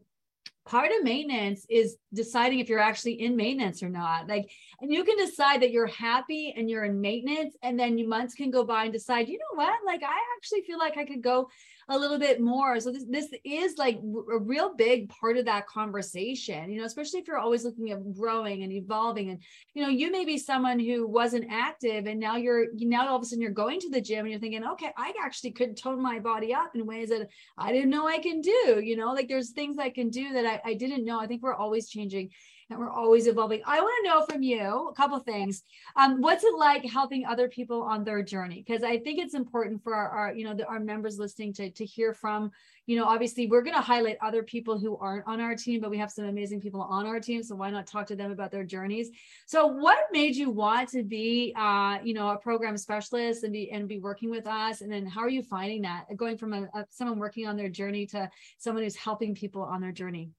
[0.69, 4.29] part of maintenance is deciding if you're actually in maintenance or not.
[4.29, 4.51] Like,
[4.83, 8.51] and you can decide that you're happy and you're in maintenance, and then months can
[8.51, 11.49] go by and decide, you know what, like I actually feel like I could go
[11.91, 12.79] a little bit more.
[12.81, 17.21] So this this is like a real big part of that conversation, you know, especially
[17.21, 19.31] if you're always looking at growing and evolving.
[19.31, 19.43] And
[19.75, 23.23] you know, you may be someone who wasn't active and now you're now all of
[23.23, 26.03] a sudden you're going to the gym and you're thinking, okay, I actually could tone
[26.03, 28.81] my body up in ways that I didn't know I can do.
[28.83, 31.19] You know, like there's things I can do that I, I didn't know.
[31.19, 32.31] I think we're always changing
[32.71, 33.63] and we're always evolving.
[33.67, 35.63] I want to know from you a couple things.
[35.97, 38.65] Um, what's it like helping other people on their journey?
[38.67, 41.71] Because I think it's important for our, our you know, the, our members listening to
[41.71, 42.51] to hear from
[42.89, 45.91] you know, obviously we're going to highlight other people who aren't on our team, but
[45.91, 47.43] we have some amazing people on our team.
[47.43, 49.11] So why not talk to them about their journeys?
[49.45, 53.71] So what made you want to be, uh, you know, a program specialist and be,
[53.71, 54.81] and be working with us?
[54.81, 57.69] And then how are you finding that going from a, a, someone working on their
[57.69, 60.31] journey to someone who's helping people on their journey?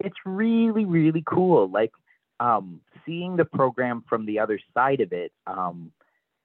[0.00, 1.68] It's really, really cool.
[1.68, 1.92] Like
[2.40, 5.92] um, seeing the program from the other side of it, um,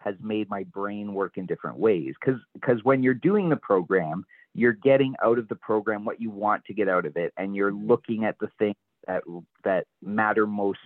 [0.06, 4.24] has made my brain work in different ways because because when you're doing the program
[4.54, 7.56] you're getting out of the program what you want to get out of it and
[7.56, 7.88] you're mm-hmm.
[7.88, 8.76] looking at the things
[9.08, 9.24] that
[9.64, 10.80] that matter most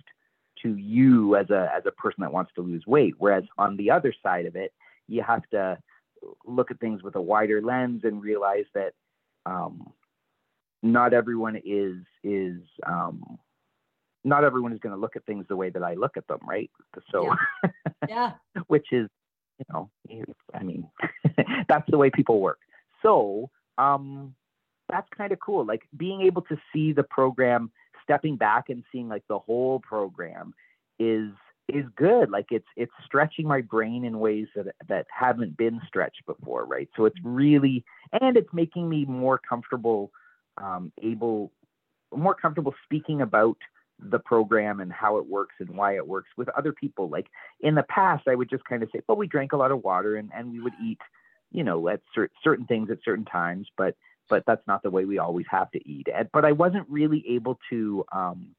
[0.62, 3.90] to you as a as a person that wants to lose weight whereas on the
[3.90, 4.72] other side of it
[5.06, 5.78] you have to
[6.46, 8.92] look at things with a wider lens and realize that
[9.46, 9.90] um,
[10.82, 13.38] not everyone is is um,
[14.24, 16.40] not everyone is going to look at things the way that I look at them,
[16.44, 16.70] right?
[17.10, 17.72] So, yeah,
[18.08, 18.32] yeah.
[18.66, 19.08] which is,
[19.58, 19.90] you know,
[20.54, 20.88] I mean,
[21.68, 22.58] that's the way people work.
[23.02, 24.34] So, um,
[24.90, 25.64] that's kind of cool.
[25.64, 27.70] Like being able to see the program,
[28.02, 30.52] stepping back and seeing like the whole program
[30.98, 31.30] is
[31.68, 32.30] is good.
[32.30, 36.88] Like it's it's stretching my brain in ways that that haven't been stretched before, right?
[36.96, 37.84] So it's really
[38.20, 40.10] and it's making me more comfortable,
[40.58, 41.52] um, able
[42.14, 43.56] more comfortable speaking about
[43.98, 47.08] the program and how it works and why it works with other people.
[47.08, 47.26] Like
[47.60, 49.84] in the past, I would just kind of say, well, we drank a lot of
[49.84, 50.98] water and, and we would eat
[51.50, 53.96] you know, at cer- certain things at certain times, but
[54.28, 56.06] but that's not the way we always have to eat.
[56.14, 58.54] And, but I wasn't really able to um,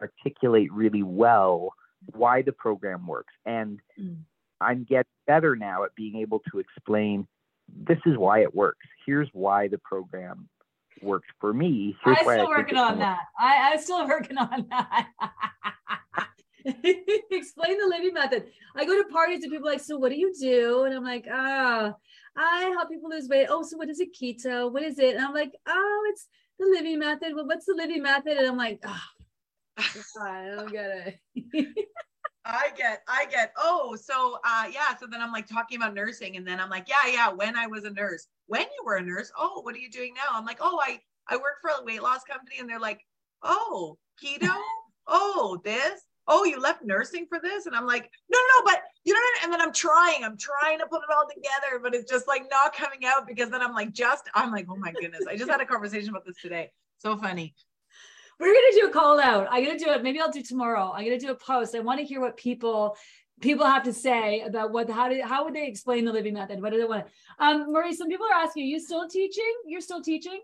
[0.00, 1.70] articulate really well
[2.12, 4.18] why the program works, and mm.
[4.60, 7.26] I'm getting better now at being able to explain
[7.68, 8.86] this is why it works.
[9.04, 10.48] Here's why the program
[11.02, 11.96] works for me.
[12.04, 13.20] Here's I'm still working on that.
[13.38, 15.08] I, I'm still working on that.
[16.64, 18.46] Explain the Livy Method.
[18.74, 20.84] I go to parties and people are like, so what do you do?
[20.84, 21.94] And I'm like, ah, oh,
[22.36, 23.46] I help people lose weight.
[23.48, 24.14] Oh, so what is it?
[24.14, 24.72] Keto?
[24.72, 25.14] What is it?
[25.16, 26.26] And I'm like, oh, it's
[26.58, 27.34] the Livy Method.
[27.34, 28.36] Well, what's the Livy Method?
[28.36, 29.02] And I'm like, oh,
[30.20, 31.68] I don't get it.
[32.46, 34.96] I get, I get, oh, so uh yeah.
[34.98, 37.66] So then I'm like talking about nursing, and then I'm like, yeah, yeah, when I
[37.66, 38.28] was a nurse.
[38.46, 40.38] When you were a nurse, oh, what are you doing now?
[40.38, 43.00] I'm like, oh, I I work for a weight loss company, and they're like,
[43.42, 44.54] oh, keto,
[45.08, 47.66] oh, this, oh, you left nursing for this?
[47.66, 50.78] And I'm like, no, no, but you know, what and then I'm trying, I'm trying
[50.78, 53.74] to put it all together, but it's just like not coming out because then I'm
[53.74, 55.24] like, just, I'm like, oh my goodness.
[55.28, 56.70] I just had a conversation about this today.
[56.98, 57.54] So funny.
[58.38, 59.48] We're gonna do a call out.
[59.50, 60.02] I'm gonna do it.
[60.02, 60.92] Maybe I'll do tomorrow.
[60.94, 61.74] I'm gonna do a post.
[61.74, 62.96] I want to hear what people
[63.40, 66.60] people have to say about what how did how would they explain the Livy Method?
[66.60, 67.06] What do they want?
[67.38, 69.52] Um, Murray, some people are asking, are you still teaching?
[69.66, 70.40] You're still teaching?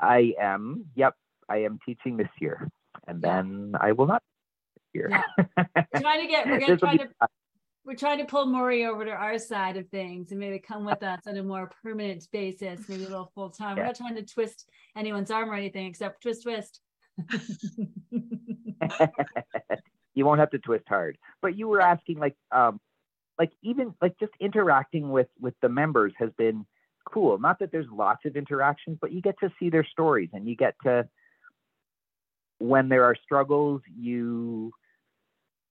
[0.00, 0.86] I am.
[0.94, 1.14] Yep,
[1.48, 2.70] I am teaching this year
[3.06, 4.22] and then I will not
[4.92, 5.08] here.
[5.10, 5.64] Yeah.
[6.00, 7.08] Trying to get we're gonna try to
[7.86, 11.04] we're trying to pull Murray over to our side of things and maybe come with
[11.04, 13.76] us on a more permanent basis, maybe a little full time.
[13.76, 13.84] Yeah.
[13.84, 16.80] We're not trying to twist anyone's arm or anything except twist twist.
[20.14, 21.16] you won't have to twist hard.
[21.40, 22.80] But you were asking like um
[23.38, 26.66] like even like just interacting with with the members has been
[27.04, 27.38] cool.
[27.38, 30.56] Not that there's lots of interactions, but you get to see their stories and you
[30.56, 31.08] get to
[32.58, 34.72] when there are struggles, you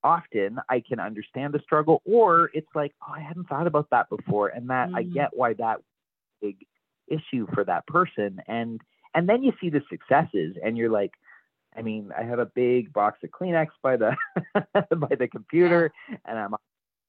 [0.05, 4.07] often I can understand the struggle, or it's like, oh, I hadn't thought about that
[4.09, 4.95] before, and that mm.
[4.95, 5.81] I get why that
[6.41, 6.57] big
[7.07, 8.79] issue for that person, and
[9.15, 11.11] and then you see the successes, and you're like,
[11.75, 14.15] I mean, I have a big box of Kleenex by the
[14.95, 16.17] by the computer, yeah.
[16.25, 16.55] and I'm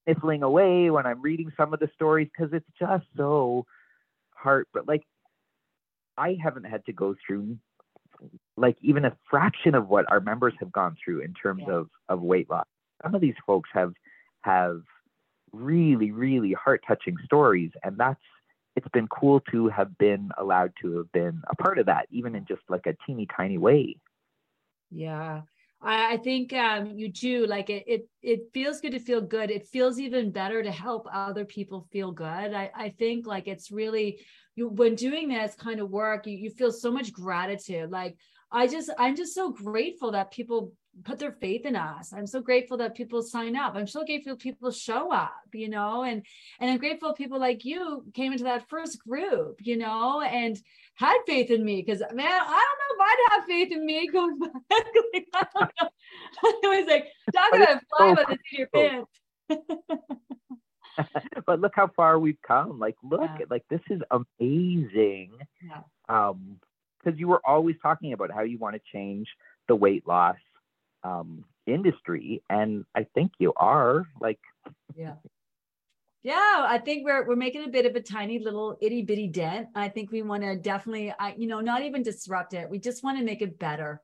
[0.05, 3.65] sniffling away when I'm reading some of the stories because it's just so
[4.33, 4.65] hard.
[4.73, 5.03] But like,
[6.17, 7.57] I haven't had to go through
[8.55, 11.75] like even a fraction of what our members have gone through in terms yeah.
[11.75, 12.65] of of weight loss.
[13.03, 13.93] Some of these folks have
[14.41, 14.81] have
[15.51, 18.19] really really heart touching stories, and that's
[18.75, 22.35] it's been cool to have been allowed to have been a part of that, even
[22.35, 23.97] in just like a teeny tiny way.
[24.91, 25.41] Yeah.
[25.79, 28.09] I, think um, you do like it, it.
[28.23, 29.51] It feels good to feel good.
[29.51, 32.25] It feels even better to help other people feel good.
[32.53, 34.19] I, I think like it's really
[34.55, 37.91] you when doing this kind of work, you, you feel so much gratitude.
[37.91, 38.17] Like
[38.51, 40.73] I just, I'm just so grateful that people
[41.03, 42.13] put their faith in us.
[42.13, 43.75] I'm so grateful that people sign up.
[43.75, 46.25] I'm so grateful people show up, you know, and
[46.59, 50.59] and I'm grateful people like you came into that first group, you know, and
[50.95, 51.83] had faith in me.
[51.83, 54.51] Cause man, I don't know if I'd have faith in me going back.
[55.13, 55.89] like, I don't know.
[56.43, 59.11] I was like, talk about fly by the seat of your pants.
[61.45, 62.79] but look how far we've come.
[62.79, 63.45] Like, look, yeah.
[63.49, 65.31] like this is amazing.
[65.63, 65.81] Yeah.
[66.09, 66.59] Um,
[67.03, 69.27] because you were always talking about how you want to change
[69.67, 70.35] the weight loss
[71.07, 74.39] um, industry, and I think you are like.
[74.95, 75.15] Yeah.
[76.23, 79.67] Yeah, I think we're we're making a bit of a tiny little itty bitty dent.
[79.75, 82.69] I think we want to definitely, I you know, not even disrupt it.
[82.69, 84.01] We just want to make it better.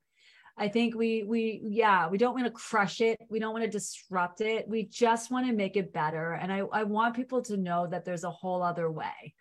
[0.58, 3.20] I think we we yeah, we don't want to crush it.
[3.30, 4.70] We don't want to disrupt it.
[4.70, 6.34] We just want to make it better.
[6.34, 9.34] And I I want people to know that there's a whole other way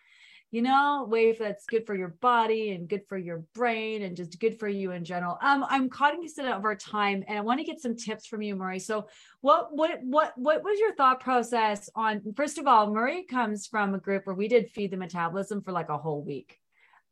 [0.53, 4.39] you know, way that's good for your body and good for your brain and just
[4.39, 5.39] good for you in general.
[5.41, 8.55] Um, I'm cognizant of our time and I want to get some tips from you,
[8.55, 8.79] Murray.
[8.79, 9.09] So
[9.41, 13.95] what what what what was your thought process on first of all, Murray comes from
[13.95, 16.62] a group where we did feed the metabolism for like a whole week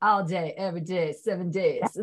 [0.02, 1.82] all day, every day, seven days.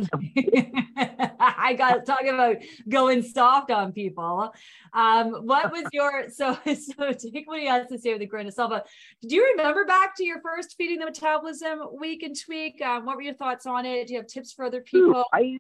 [1.40, 4.54] I got talking about going soft on people.
[4.94, 8.48] Um, what was your so so take what he has to say with a grain
[8.48, 8.70] of salt.
[8.70, 8.88] But
[9.22, 12.82] do you remember back to your first feeding the metabolism week and tweak?
[12.82, 14.08] Um, what were your thoughts on it?
[14.08, 15.26] Do you have tips for other people?
[15.34, 15.58] I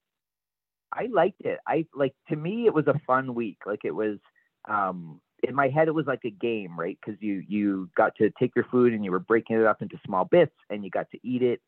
[0.93, 1.59] I liked it.
[1.67, 3.59] I like to me it was a fun week.
[3.65, 4.17] Like it was
[4.69, 6.97] um in my head it was like a game, right?
[7.03, 9.99] Because you you got to take your food and you were breaking it up into
[10.05, 11.61] small bits and you got to eat it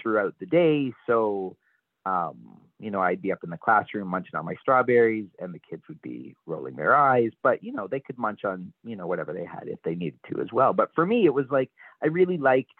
[0.00, 0.92] throughout the day.
[1.06, 1.56] So,
[2.04, 5.58] um, you know, I'd be up in the classroom munching on my strawberries, and the
[5.58, 7.30] kids would be rolling their eyes.
[7.42, 10.20] But you know, they could munch on you know whatever they had if they needed
[10.30, 10.72] to as well.
[10.72, 11.70] But for me, it was like
[12.02, 12.70] I really liked.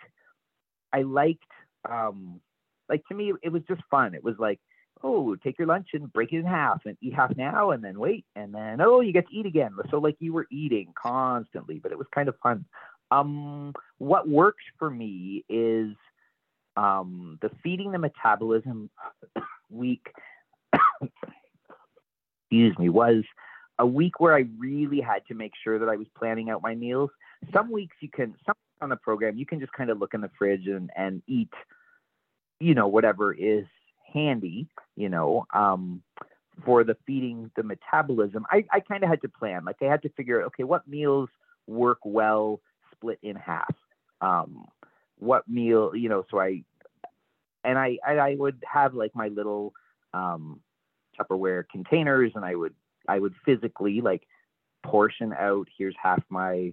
[0.92, 1.42] I liked.
[1.88, 2.40] Um,
[2.88, 4.14] like to me, it was just fun.
[4.14, 4.60] It was like,
[5.02, 7.98] oh, take your lunch and break it in half and eat half now, and then
[7.98, 9.72] wait, and then oh, you get to eat again.
[9.90, 12.64] So like you were eating constantly, but it was kind of fun.
[13.10, 15.94] Um, what works for me is
[16.76, 18.90] um, the feeding the metabolism
[19.70, 20.06] week,
[22.50, 23.24] excuse me, was
[23.78, 26.74] a week where I really had to make sure that I was planning out my
[26.74, 27.10] meals.
[27.52, 30.20] Some weeks you can, some on the program, you can just kind of look in
[30.20, 31.52] the fridge and, and eat,
[32.60, 33.64] you know, whatever is
[34.12, 34.66] handy,
[34.96, 36.02] you know, um,
[36.64, 38.46] for the feeding the metabolism.
[38.50, 40.86] I, I kind of had to plan, like I had to figure out, okay, what
[40.88, 41.28] meals
[41.66, 42.60] work well
[42.92, 43.74] split in half.
[44.20, 44.66] Um,
[45.18, 46.62] what meal, you know, so I
[47.64, 49.72] and I I, I would have like my little
[50.14, 50.60] um,
[51.18, 52.74] Tupperware containers, and I would
[53.08, 54.26] I would physically like
[54.84, 55.68] portion out.
[55.76, 56.72] Here's half my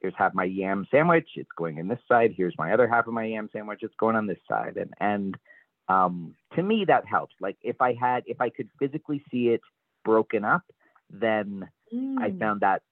[0.00, 1.28] here's half my yam sandwich.
[1.36, 2.34] It's going in this side.
[2.36, 3.80] Here's my other half of my yam sandwich.
[3.82, 4.76] It's going on this side.
[4.76, 5.36] And and
[5.88, 7.34] um, to me that helps.
[7.40, 9.62] Like if I had if I could physically see it
[10.04, 10.62] broken up,
[11.10, 12.18] then mm.
[12.20, 12.82] I found that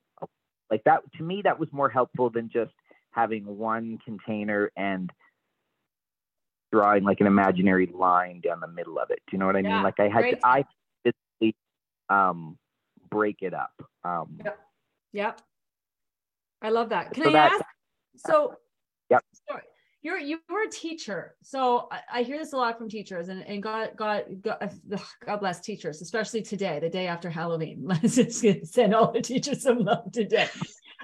[0.70, 2.72] like that to me that was more helpful than just
[3.12, 5.10] having one container and
[6.72, 9.20] drawing like an imaginary line down the middle of it.
[9.28, 9.82] Do you know what I yeah, mean?
[9.82, 10.64] Like I had to, I
[11.04, 11.56] physically
[12.08, 12.58] um,
[13.10, 13.74] break it up.
[14.04, 14.58] Um, yep.
[15.12, 15.40] yep.
[16.62, 17.12] I love that.
[17.12, 17.64] Can so I that, ask?
[18.16, 18.54] So,
[19.10, 19.22] yep.
[19.48, 19.62] Sorry.
[20.04, 23.62] You're you're a teacher, so I, I, hear this a lot from teachers, and, and
[23.62, 24.72] God, God, God,
[25.24, 27.82] God bless teachers, especially today, the day after Halloween.
[27.84, 30.48] Let's just send all the teachers some love today.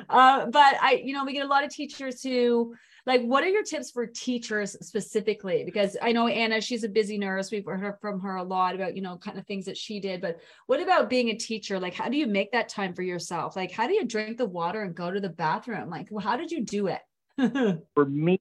[0.09, 2.75] Uh, but I, you know, we get a lot of teachers who
[3.09, 5.65] like what are your tips for teachers specifically?
[5.65, 7.51] Because i know anna she's a busy nurse.
[7.51, 10.21] We've heard from her a lot about you know kind of things that she did.
[10.21, 11.81] But what about being a teacher?
[11.81, 13.57] Like how do you make that time for yourself?
[13.57, 15.89] Like how do you drink the water and go to the bathroom?
[15.89, 17.01] Like well, how did you do it?
[17.95, 18.41] For me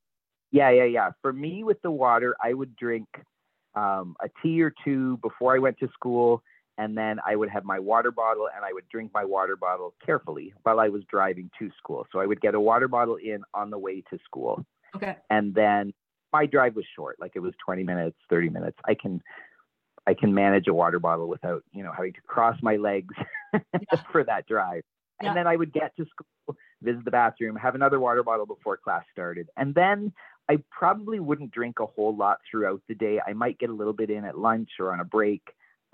[0.51, 1.11] yeah yeah yeah.
[1.21, 3.07] For me with the water i would drink
[3.75, 6.41] um, a tea or two before i went to school
[6.77, 9.93] and then I would have my water bottle and I would drink my water bottle
[10.05, 12.05] carefully while I was driving to school.
[12.11, 14.63] So I would get a water bottle in on the way to school.
[14.95, 15.17] Okay.
[15.29, 15.93] And then
[16.31, 18.77] my drive was short, like it was 20 minutes, 30 minutes.
[18.85, 19.21] I can
[20.05, 23.13] I can manage a water bottle without, you know, having to cross my legs
[23.53, 24.01] yeah.
[24.11, 24.83] for that drive.
[25.19, 25.33] And yeah.
[25.33, 29.03] then I would get to school, visit the bathroom, have another water bottle before class
[29.11, 29.49] started.
[29.57, 30.13] And then
[30.49, 33.19] I probably wouldn't drink a whole lot throughout the day.
[33.25, 35.41] I might get a little bit in at lunch or on a break.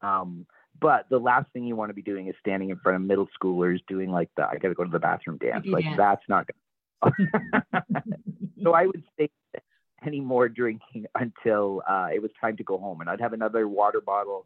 [0.03, 0.45] Um,
[0.79, 3.27] but the last thing you want to be doing is standing in front of middle
[3.39, 5.65] schoolers doing like the I got to go to the bathroom dance.
[5.67, 6.55] Like that's not good.
[8.63, 9.29] so I would stay
[10.05, 13.67] any more drinking until uh, it was time to go home, and I'd have another
[13.67, 14.45] water bottle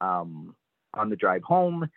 [0.00, 0.54] um,
[0.94, 1.88] on the drive home.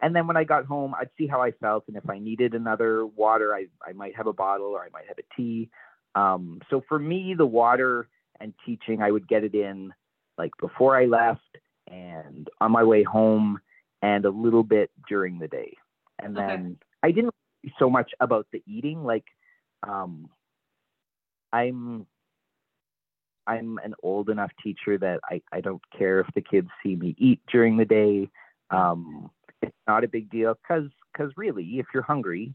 [0.00, 2.54] And then when I got home, I'd see how I felt, and if I needed
[2.54, 5.70] another water, I I might have a bottle or I might have a tea.
[6.14, 8.08] Um, so for me, the water
[8.40, 9.92] and teaching, I would get it in
[10.38, 11.40] like before I left
[11.90, 13.58] and on my way home
[14.02, 15.76] and a little bit during the day.
[16.22, 16.76] And then okay.
[17.02, 17.34] I didn't
[17.78, 19.04] so much about the eating.
[19.04, 19.24] Like,
[19.86, 20.28] um,
[21.52, 22.06] I'm
[23.46, 27.14] I'm an old enough teacher that I, I don't care if the kids see me
[27.18, 28.30] eat during the day.
[28.70, 29.30] Um,
[29.60, 32.54] it's not a big deal because because really, if you're hungry,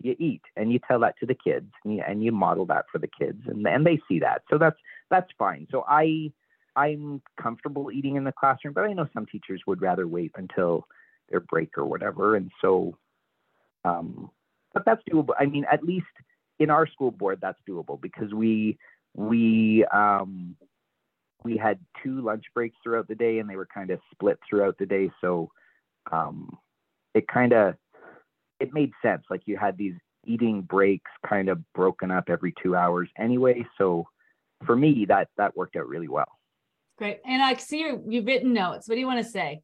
[0.00, 2.86] you eat and you tell that to the kids and you, and you model that
[2.90, 4.42] for the kids and and they see that.
[4.50, 4.78] So that's
[5.10, 5.66] that's fine.
[5.70, 6.32] So I
[6.76, 10.86] I'm comfortable eating in the classroom, but I know some teachers would rather wait until
[11.28, 12.36] their break or whatever.
[12.36, 12.96] And so,
[13.84, 14.30] um,
[14.72, 15.34] but that's doable.
[15.38, 16.06] I mean, at least
[16.58, 18.78] in our school board, that's doable because we
[19.14, 20.56] we um,
[21.42, 24.76] we had two lunch breaks throughout the day, and they were kind of split throughout
[24.78, 25.10] the day.
[25.20, 25.50] So
[26.12, 26.56] um,
[27.14, 27.74] it kind of
[28.60, 29.24] it made sense.
[29.30, 29.94] Like you had these
[30.24, 33.64] eating breaks kind of broken up every two hours anyway.
[33.78, 34.06] So
[34.66, 36.39] for me, that that worked out really well.
[37.00, 37.20] Great.
[37.24, 38.86] And I see you, you've written notes.
[38.86, 39.62] What do you want to say?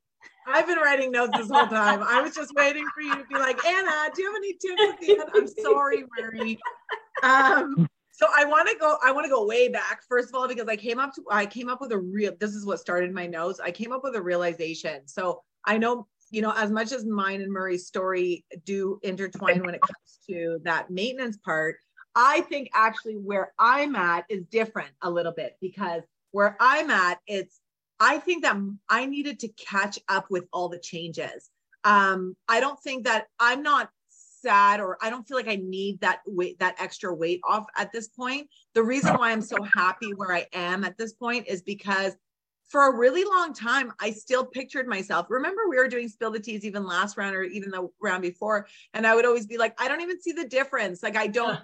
[0.49, 2.03] I've been writing notes this whole time.
[2.03, 4.83] I was just waiting for you to be like, Anna, do you have any tips
[4.89, 5.31] at the end?
[5.35, 6.59] I'm sorry, Murray.
[7.23, 10.49] Um, so I want to go, I want to go way back, first of all,
[10.49, 13.13] because I came up to I came up with a real this is what started
[13.13, 13.61] my notes.
[13.61, 15.07] I came up with a realization.
[15.07, 19.75] So I know, you know, as much as mine and Murray's story do intertwine when
[19.75, 21.77] it comes to that maintenance part,
[22.15, 26.03] I think actually where I'm at is different a little bit because
[26.37, 27.63] where I'm at, it's
[27.99, 28.59] I think that
[28.91, 31.49] I needed to catch up with all the changes.
[31.83, 36.03] Um, I don't think that I'm not sad or I don't feel like I need
[36.03, 38.51] that weight, that extra weight off at this point.
[38.75, 42.15] The reason why I'm so happy where I am at this point is because
[42.69, 45.29] for a really long time, I still pictured myself.
[45.31, 48.67] Remember, we were doing spill the teas even last round or even the round before,
[48.93, 51.03] and I would always be like, I don't even see the difference.
[51.03, 51.59] Like, I don't.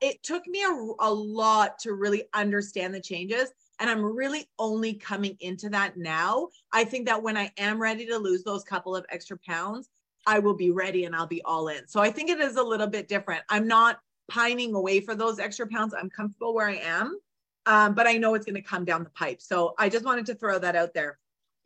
[0.00, 3.52] It took me a, a lot to really understand the changes.
[3.78, 6.48] And I'm really only coming into that now.
[6.72, 9.90] I think that when I am ready to lose those couple of extra pounds,
[10.26, 11.86] I will be ready and I'll be all in.
[11.86, 13.42] So I think it is a little bit different.
[13.48, 15.94] I'm not pining away for those extra pounds.
[15.94, 17.18] I'm comfortable where I am,
[17.66, 19.40] um, but I know it's going to come down the pipe.
[19.40, 21.18] So I just wanted to throw that out there.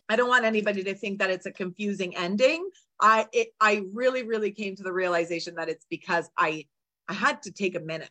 [0.09, 2.69] I don't want anybody to think that it's a confusing ending.
[3.01, 6.67] I it, I really really came to the realization that it's because I
[7.09, 8.11] I had to take a minute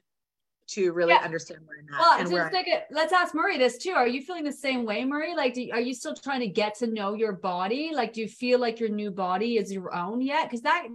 [0.72, 1.20] to really yeah.
[1.20, 2.00] understand where I'm at.
[2.00, 3.92] Well, and where a, let's ask Murray this too.
[3.92, 5.36] Are you feeling the same way, Murray?
[5.36, 7.92] Like, do, are you still trying to get to know your body?
[7.94, 10.46] Like, do you feel like your new body is your own yet?
[10.46, 10.88] Because that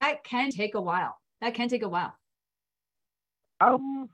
[0.00, 1.16] that can take a while.
[1.40, 2.14] That can take a while.
[3.60, 4.08] Um,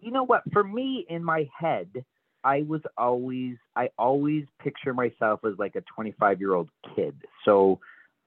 [0.00, 0.42] you know what?
[0.52, 1.88] For me, in my head,
[2.44, 7.14] I was always I always picture myself as like a 25 year old kid.
[7.44, 7.80] So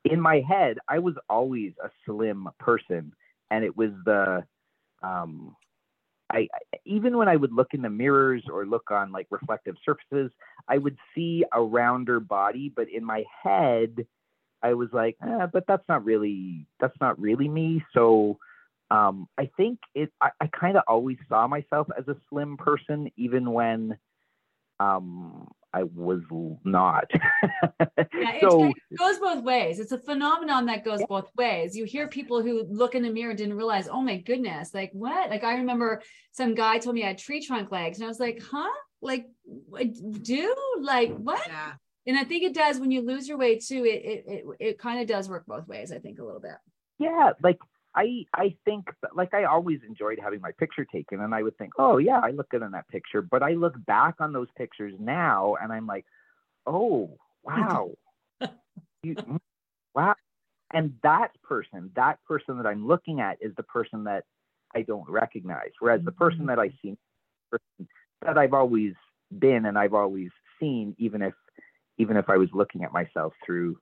[0.03, 3.13] in my head, I was always a slim person,
[3.51, 4.43] and it was the
[5.03, 5.55] um
[6.36, 6.47] I,
[6.86, 10.31] even when I would look in the mirrors or look on like reflective surfaces,
[10.67, 14.05] I would see a rounder body, but in my head,
[14.61, 17.83] I was like, eh, but that's not really that's not really me.
[17.93, 18.38] So
[18.91, 20.11] um, I think it.
[20.21, 23.97] I, I kind of always saw myself as a slim person, even when
[24.79, 26.21] um, I was
[26.63, 27.11] not.
[27.11, 29.80] yeah, so, it goes both ways.
[29.82, 31.07] It's a phenomenon that goes yeah.
[31.09, 31.76] both ways.
[31.76, 34.91] You hear people who look in the mirror and didn't realize, oh my goodness, like
[34.93, 35.30] what?
[35.30, 36.01] Like I remember
[36.32, 38.71] some guy told me I had tree trunk legs, and I was like, huh?
[39.01, 39.28] Like,
[40.21, 41.45] do like what?
[41.45, 41.73] Yeah.
[42.07, 43.84] And I think it does when you lose your weight too.
[43.84, 45.91] It it it, it kind of does work both ways.
[45.91, 46.55] I think a little bit.
[46.99, 47.59] Yeah, like
[47.95, 51.73] I I think like I always enjoyed having my picture taken, and I would think,
[51.77, 53.21] oh yeah, I look good in that picture.
[53.21, 56.05] But I look back on those pictures now, and I'm like,
[56.65, 57.91] oh wow,
[59.03, 59.39] you, mm,
[59.93, 60.15] wow.
[60.73, 64.25] And that person, that person that I'm looking at, is the person that
[64.75, 65.71] I don't recognize.
[65.79, 66.47] Whereas the person mm-hmm.
[66.47, 66.97] that I see,
[68.25, 68.93] that I've always
[69.39, 71.33] been and I've always seen, even if
[71.97, 73.77] even if I was looking at myself through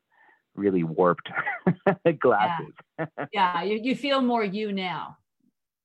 [0.55, 1.29] really warped
[2.19, 2.73] glasses.
[2.99, 3.63] Yeah, yeah.
[3.63, 5.17] You, you feel more you now.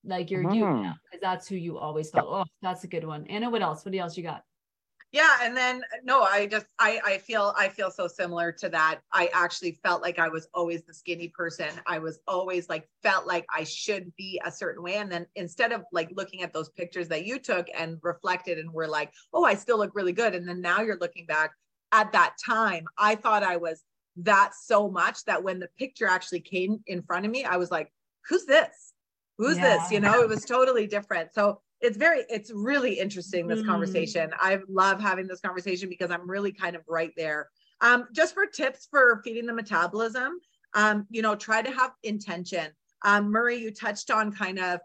[0.05, 0.55] Like you're mm.
[0.55, 2.27] you now, because that's who you always thought.
[2.27, 3.27] Oh, that's a good one.
[3.27, 3.85] Anna, what else?
[3.85, 4.43] What else you got?
[5.11, 9.01] Yeah, and then no, I just I I feel I feel so similar to that.
[9.13, 11.69] I actually felt like I was always the skinny person.
[11.87, 15.73] I was always like felt like I should be a certain way and then instead
[15.73, 19.45] of like looking at those pictures that you took and reflected and were like, "Oh,
[19.45, 21.53] I still look really good." And then now you're looking back
[21.93, 23.83] at that time, I thought I was
[24.19, 27.71] that so much that when the picture actually came in front of me, I was
[27.71, 27.93] like,
[28.29, 28.93] who's this?
[29.39, 29.79] Who's yeah.
[29.79, 29.91] this?
[29.91, 31.33] You know, it was totally different.
[31.33, 33.67] So it's very, it's really interesting, this mm.
[33.67, 34.33] conversation.
[34.39, 37.49] I love having this conversation because I'm really kind of right there.
[37.81, 40.41] Um, just for tips for feeding the metabolism,
[40.75, 42.73] um, you know, try to have intention.
[43.05, 44.81] Um, Murray, you touched on kind of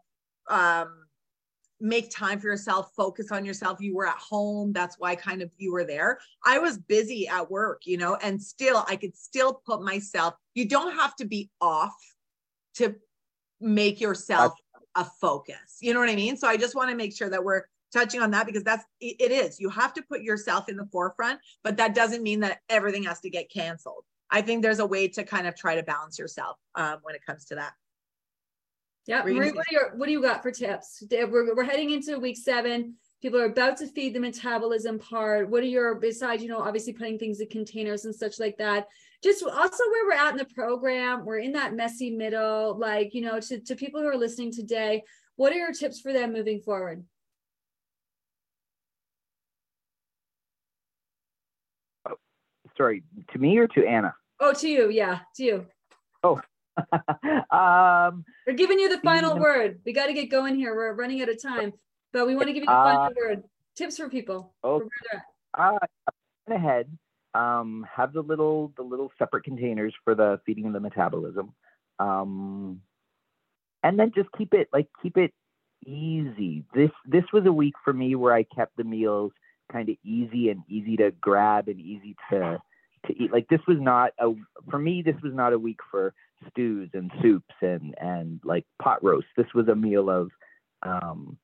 [0.49, 1.02] um,
[1.84, 3.81] make time for yourself, focus on yourself.
[3.81, 4.71] You were at home.
[4.71, 6.17] That's why kind of you were there.
[6.45, 10.67] I was busy at work, you know, and still I could still put myself, you
[10.67, 11.93] don't have to be off
[12.75, 12.95] to
[13.59, 14.53] make yourself
[14.95, 15.77] a focus.
[15.81, 16.38] You know what I mean?
[16.38, 19.31] So I just want to make sure that we're touching on that because that's it
[19.31, 19.59] is.
[19.59, 23.19] You have to put yourself in the forefront, but that doesn't mean that everything has
[23.21, 24.05] to get canceled.
[24.31, 27.25] I think there's a way to kind of try to balance yourself um, when it
[27.25, 27.73] comes to that.
[29.05, 31.03] Yeah, Murray, what, are your, what do you got for tips?
[31.11, 32.95] We're, we're heading into week seven.
[33.21, 35.49] people are about to feed the metabolism part.
[35.49, 38.87] What are your besides you know obviously putting things in containers and such like that
[39.21, 43.21] just also where we're at in the program we're in that messy middle like you
[43.21, 45.01] know to, to people who are listening today
[45.35, 47.03] what are your tips for them moving forward?
[52.07, 52.15] Oh,
[52.77, 54.13] sorry to me or to anna?
[54.39, 55.65] Oh to you yeah to you.
[56.23, 56.39] Oh
[57.51, 61.21] um we're giving you the final word we got to get going here we're running
[61.21, 61.74] out of time
[62.13, 63.43] but we want to give you the final uh, word.
[63.76, 64.53] Tips for people.
[64.63, 64.88] Okay.
[65.57, 65.80] Uh,
[66.47, 66.95] ahead.
[67.34, 71.51] Um, have the little the little separate containers for the feeding and the metabolism,
[71.97, 72.80] um,
[73.82, 75.34] and then just keep it like keep it
[75.84, 76.63] easy.
[76.76, 79.32] This this was a week for me where I kept the meals
[79.71, 82.61] kind of easy and easy to grab and easy to
[83.07, 83.34] to eat.
[83.34, 84.34] Like this was not a
[84.69, 85.01] for me.
[85.01, 86.13] This was not a week for
[86.51, 89.27] stews and soups and and like pot roast.
[89.37, 90.29] This was a meal of
[90.83, 91.37] um,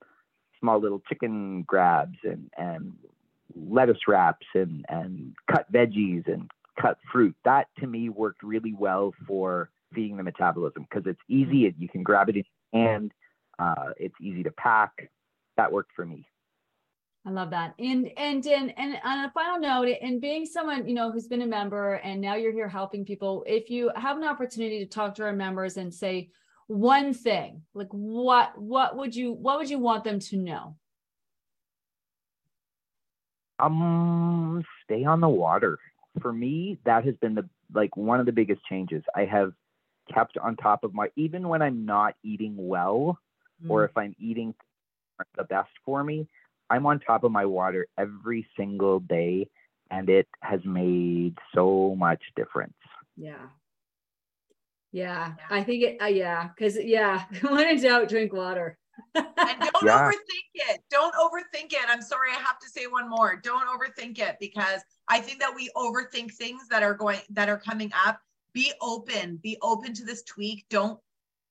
[0.59, 2.93] small little chicken grabs and and
[3.55, 7.35] lettuce wraps and and cut veggies and cut fruit.
[7.45, 12.03] That to me worked really well for feeding the metabolism because it's easy you can
[12.03, 12.43] grab it in
[12.73, 13.11] hand.
[13.57, 15.09] Uh, it's easy to pack.
[15.57, 16.25] That worked for me.
[17.25, 17.73] I love that.
[17.79, 21.41] And and and and on a final note, and being someone you know who's been
[21.41, 25.15] a member and now you're here helping people, if you have an opportunity to talk
[25.15, 26.29] to our members and say,
[26.69, 30.75] one thing like what what would you what would you want them to know
[33.57, 35.79] um stay on the water
[36.21, 39.51] for me that has been the like one of the biggest changes i have
[40.13, 43.17] kept on top of my even when i'm not eating well
[43.65, 43.69] mm.
[43.71, 44.53] or if i'm eating
[45.37, 46.27] the best for me
[46.69, 49.47] i'm on top of my water every single day
[49.91, 52.73] and it has made so much difference
[53.17, 53.47] yeah
[54.91, 56.01] yeah, I think it.
[56.01, 58.77] Uh, yeah, because yeah, when in doubt, drink water.
[59.15, 60.09] and don't yeah.
[60.09, 60.81] overthink it.
[60.89, 61.85] Don't overthink it.
[61.87, 63.39] I'm sorry, I have to say one more.
[63.43, 67.59] Don't overthink it because I think that we overthink things that are going that are
[67.59, 68.19] coming up.
[68.53, 69.37] Be open.
[69.37, 70.65] Be open to this tweak.
[70.69, 70.99] Don't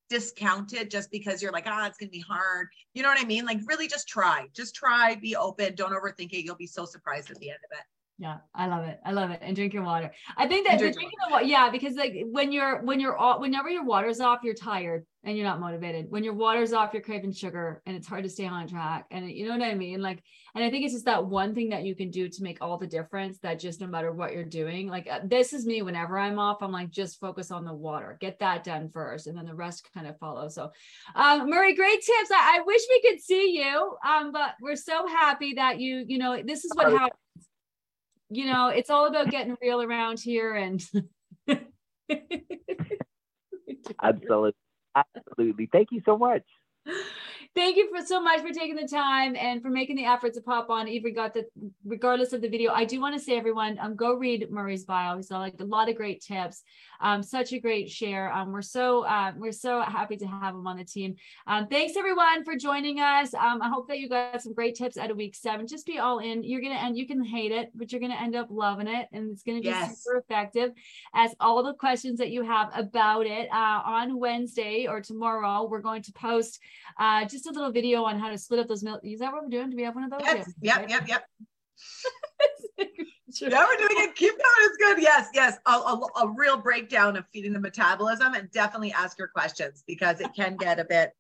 [0.09, 2.69] discount it just because you're like, ah, oh, it's gonna be hard.
[2.95, 3.45] You know what I mean?
[3.45, 4.47] Like, really, just try.
[4.55, 5.15] Just try.
[5.17, 5.75] Be open.
[5.75, 6.45] Don't overthink it.
[6.45, 7.85] You'll be so surprised at the end of it.
[8.21, 8.99] Yeah, I love it.
[9.07, 9.39] I love it.
[9.43, 10.11] And drink your water.
[10.37, 13.69] I think that drinking the water, yeah, because like when you're when you're all whenever
[13.69, 16.07] your water's off, you're tired and you're not motivated.
[16.11, 19.07] When your water's off, you're craving sugar and it's hard to stay on track.
[19.13, 20.03] And you know what I mean?
[20.03, 20.25] Like,
[20.57, 22.77] and I think it's just that one thing that you can do to make all
[22.77, 23.39] the difference.
[23.39, 25.83] That just no matter what you're doing, like uh, this is me.
[25.83, 29.39] Whenever I'm off, I'm like just focus on the water, get that done first, and
[29.39, 30.49] then the rest kind of follow.
[30.49, 30.73] So,
[31.15, 32.31] um, Murray, great tips.
[32.33, 36.19] I, I wish we could see you, um, but we're so happy that you, you
[36.19, 37.21] know, this is what happens
[38.31, 40.83] you know, it's all about getting real around here and
[44.03, 44.53] absolutely.
[44.95, 45.69] Absolutely.
[45.71, 46.43] Thank you so much.
[47.59, 50.41] Thank you for so much for taking the time and for making the effort to
[50.41, 50.87] pop on.
[50.87, 51.45] Even got the
[51.85, 52.71] regardless of the video.
[52.71, 55.17] I do want to say, everyone, um, go read Murray's bio.
[55.17, 56.63] He's got like a lot of great tips.
[57.01, 58.33] Um, such a great share.
[58.33, 61.17] Um, we're so uh, we're so happy to have him on the team.
[61.49, 63.35] Um, thanks everyone for joining us.
[63.35, 65.67] Um, I hope that you got some great tips out of week seven.
[65.67, 66.45] Just be all in.
[66.45, 69.33] You're gonna and you can hate it, but you're gonna end up loving it, and
[69.33, 70.05] it's gonna be yes.
[70.05, 70.71] super effective.
[71.13, 75.81] As all the questions that you have about it uh, on Wednesday or tomorrow, we're
[75.81, 76.61] going to post
[76.99, 79.01] uh, just a little video on how to split up those milk.
[79.03, 79.71] Is that what we're doing?
[79.71, 80.21] Do we have one of those?
[80.23, 80.53] Yes.
[80.61, 82.89] Yep, yep, yep, yep.
[83.41, 84.15] yeah, we're doing it.
[84.15, 84.43] Keep going.
[84.61, 85.03] It's good.
[85.03, 85.59] Yes, yes.
[85.67, 90.21] A, a, a, real breakdown of feeding the metabolism and definitely ask your questions because
[90.21, 91.13] it can get a bit,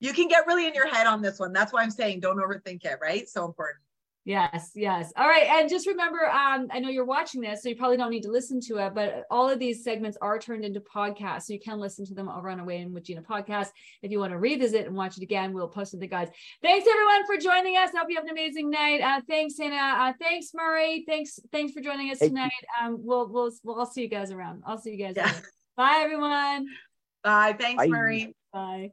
[0.00, 1.52] you can get really in your head on this one.
[1.52, 3.28] That's why I'm saying don't overthink it, right?
[3.28, 3.82] So important.
[4.24, 5.12] Yes, yes.
[5.16, 5.48] All right.
[5.48, 8.30] And just remember, um, I know you're watching this, so you probably don't need to
[8.30, 11.42] listen to it, but all of these segments are turned into podcasts.
[11.42, 13.70] So you can listen to them over on Weighing In with Gina podcast.
[14.00, 16.28] If you want to revisit and watch it again, we'll post it the guys.
[16.62, 17.90] Thanks everyone for joining us.
[17.94, 19.00] I hope you have an amazing night.
[19.00, 19.74] Uh, thanks, Anna.
[19.76, 21.04] Uh, thanks, Murray.
[21.04, 22.52] Thanks, thanks for joining us tonight.
[22.80, 24.62] Um, we'll, we'll, we'll, I'll see you guys around.
[24.64, 25.14] I'll see you guys.
[25.16, 25.32] Yeah.
[25.76, 26.66] Bye, everyone.
[27.24, 27.56] Bye.
[27.58, 27.88] Thanks, Bye.
[27.88, 28.36] Murray.
[28.52, 28.92] Bye.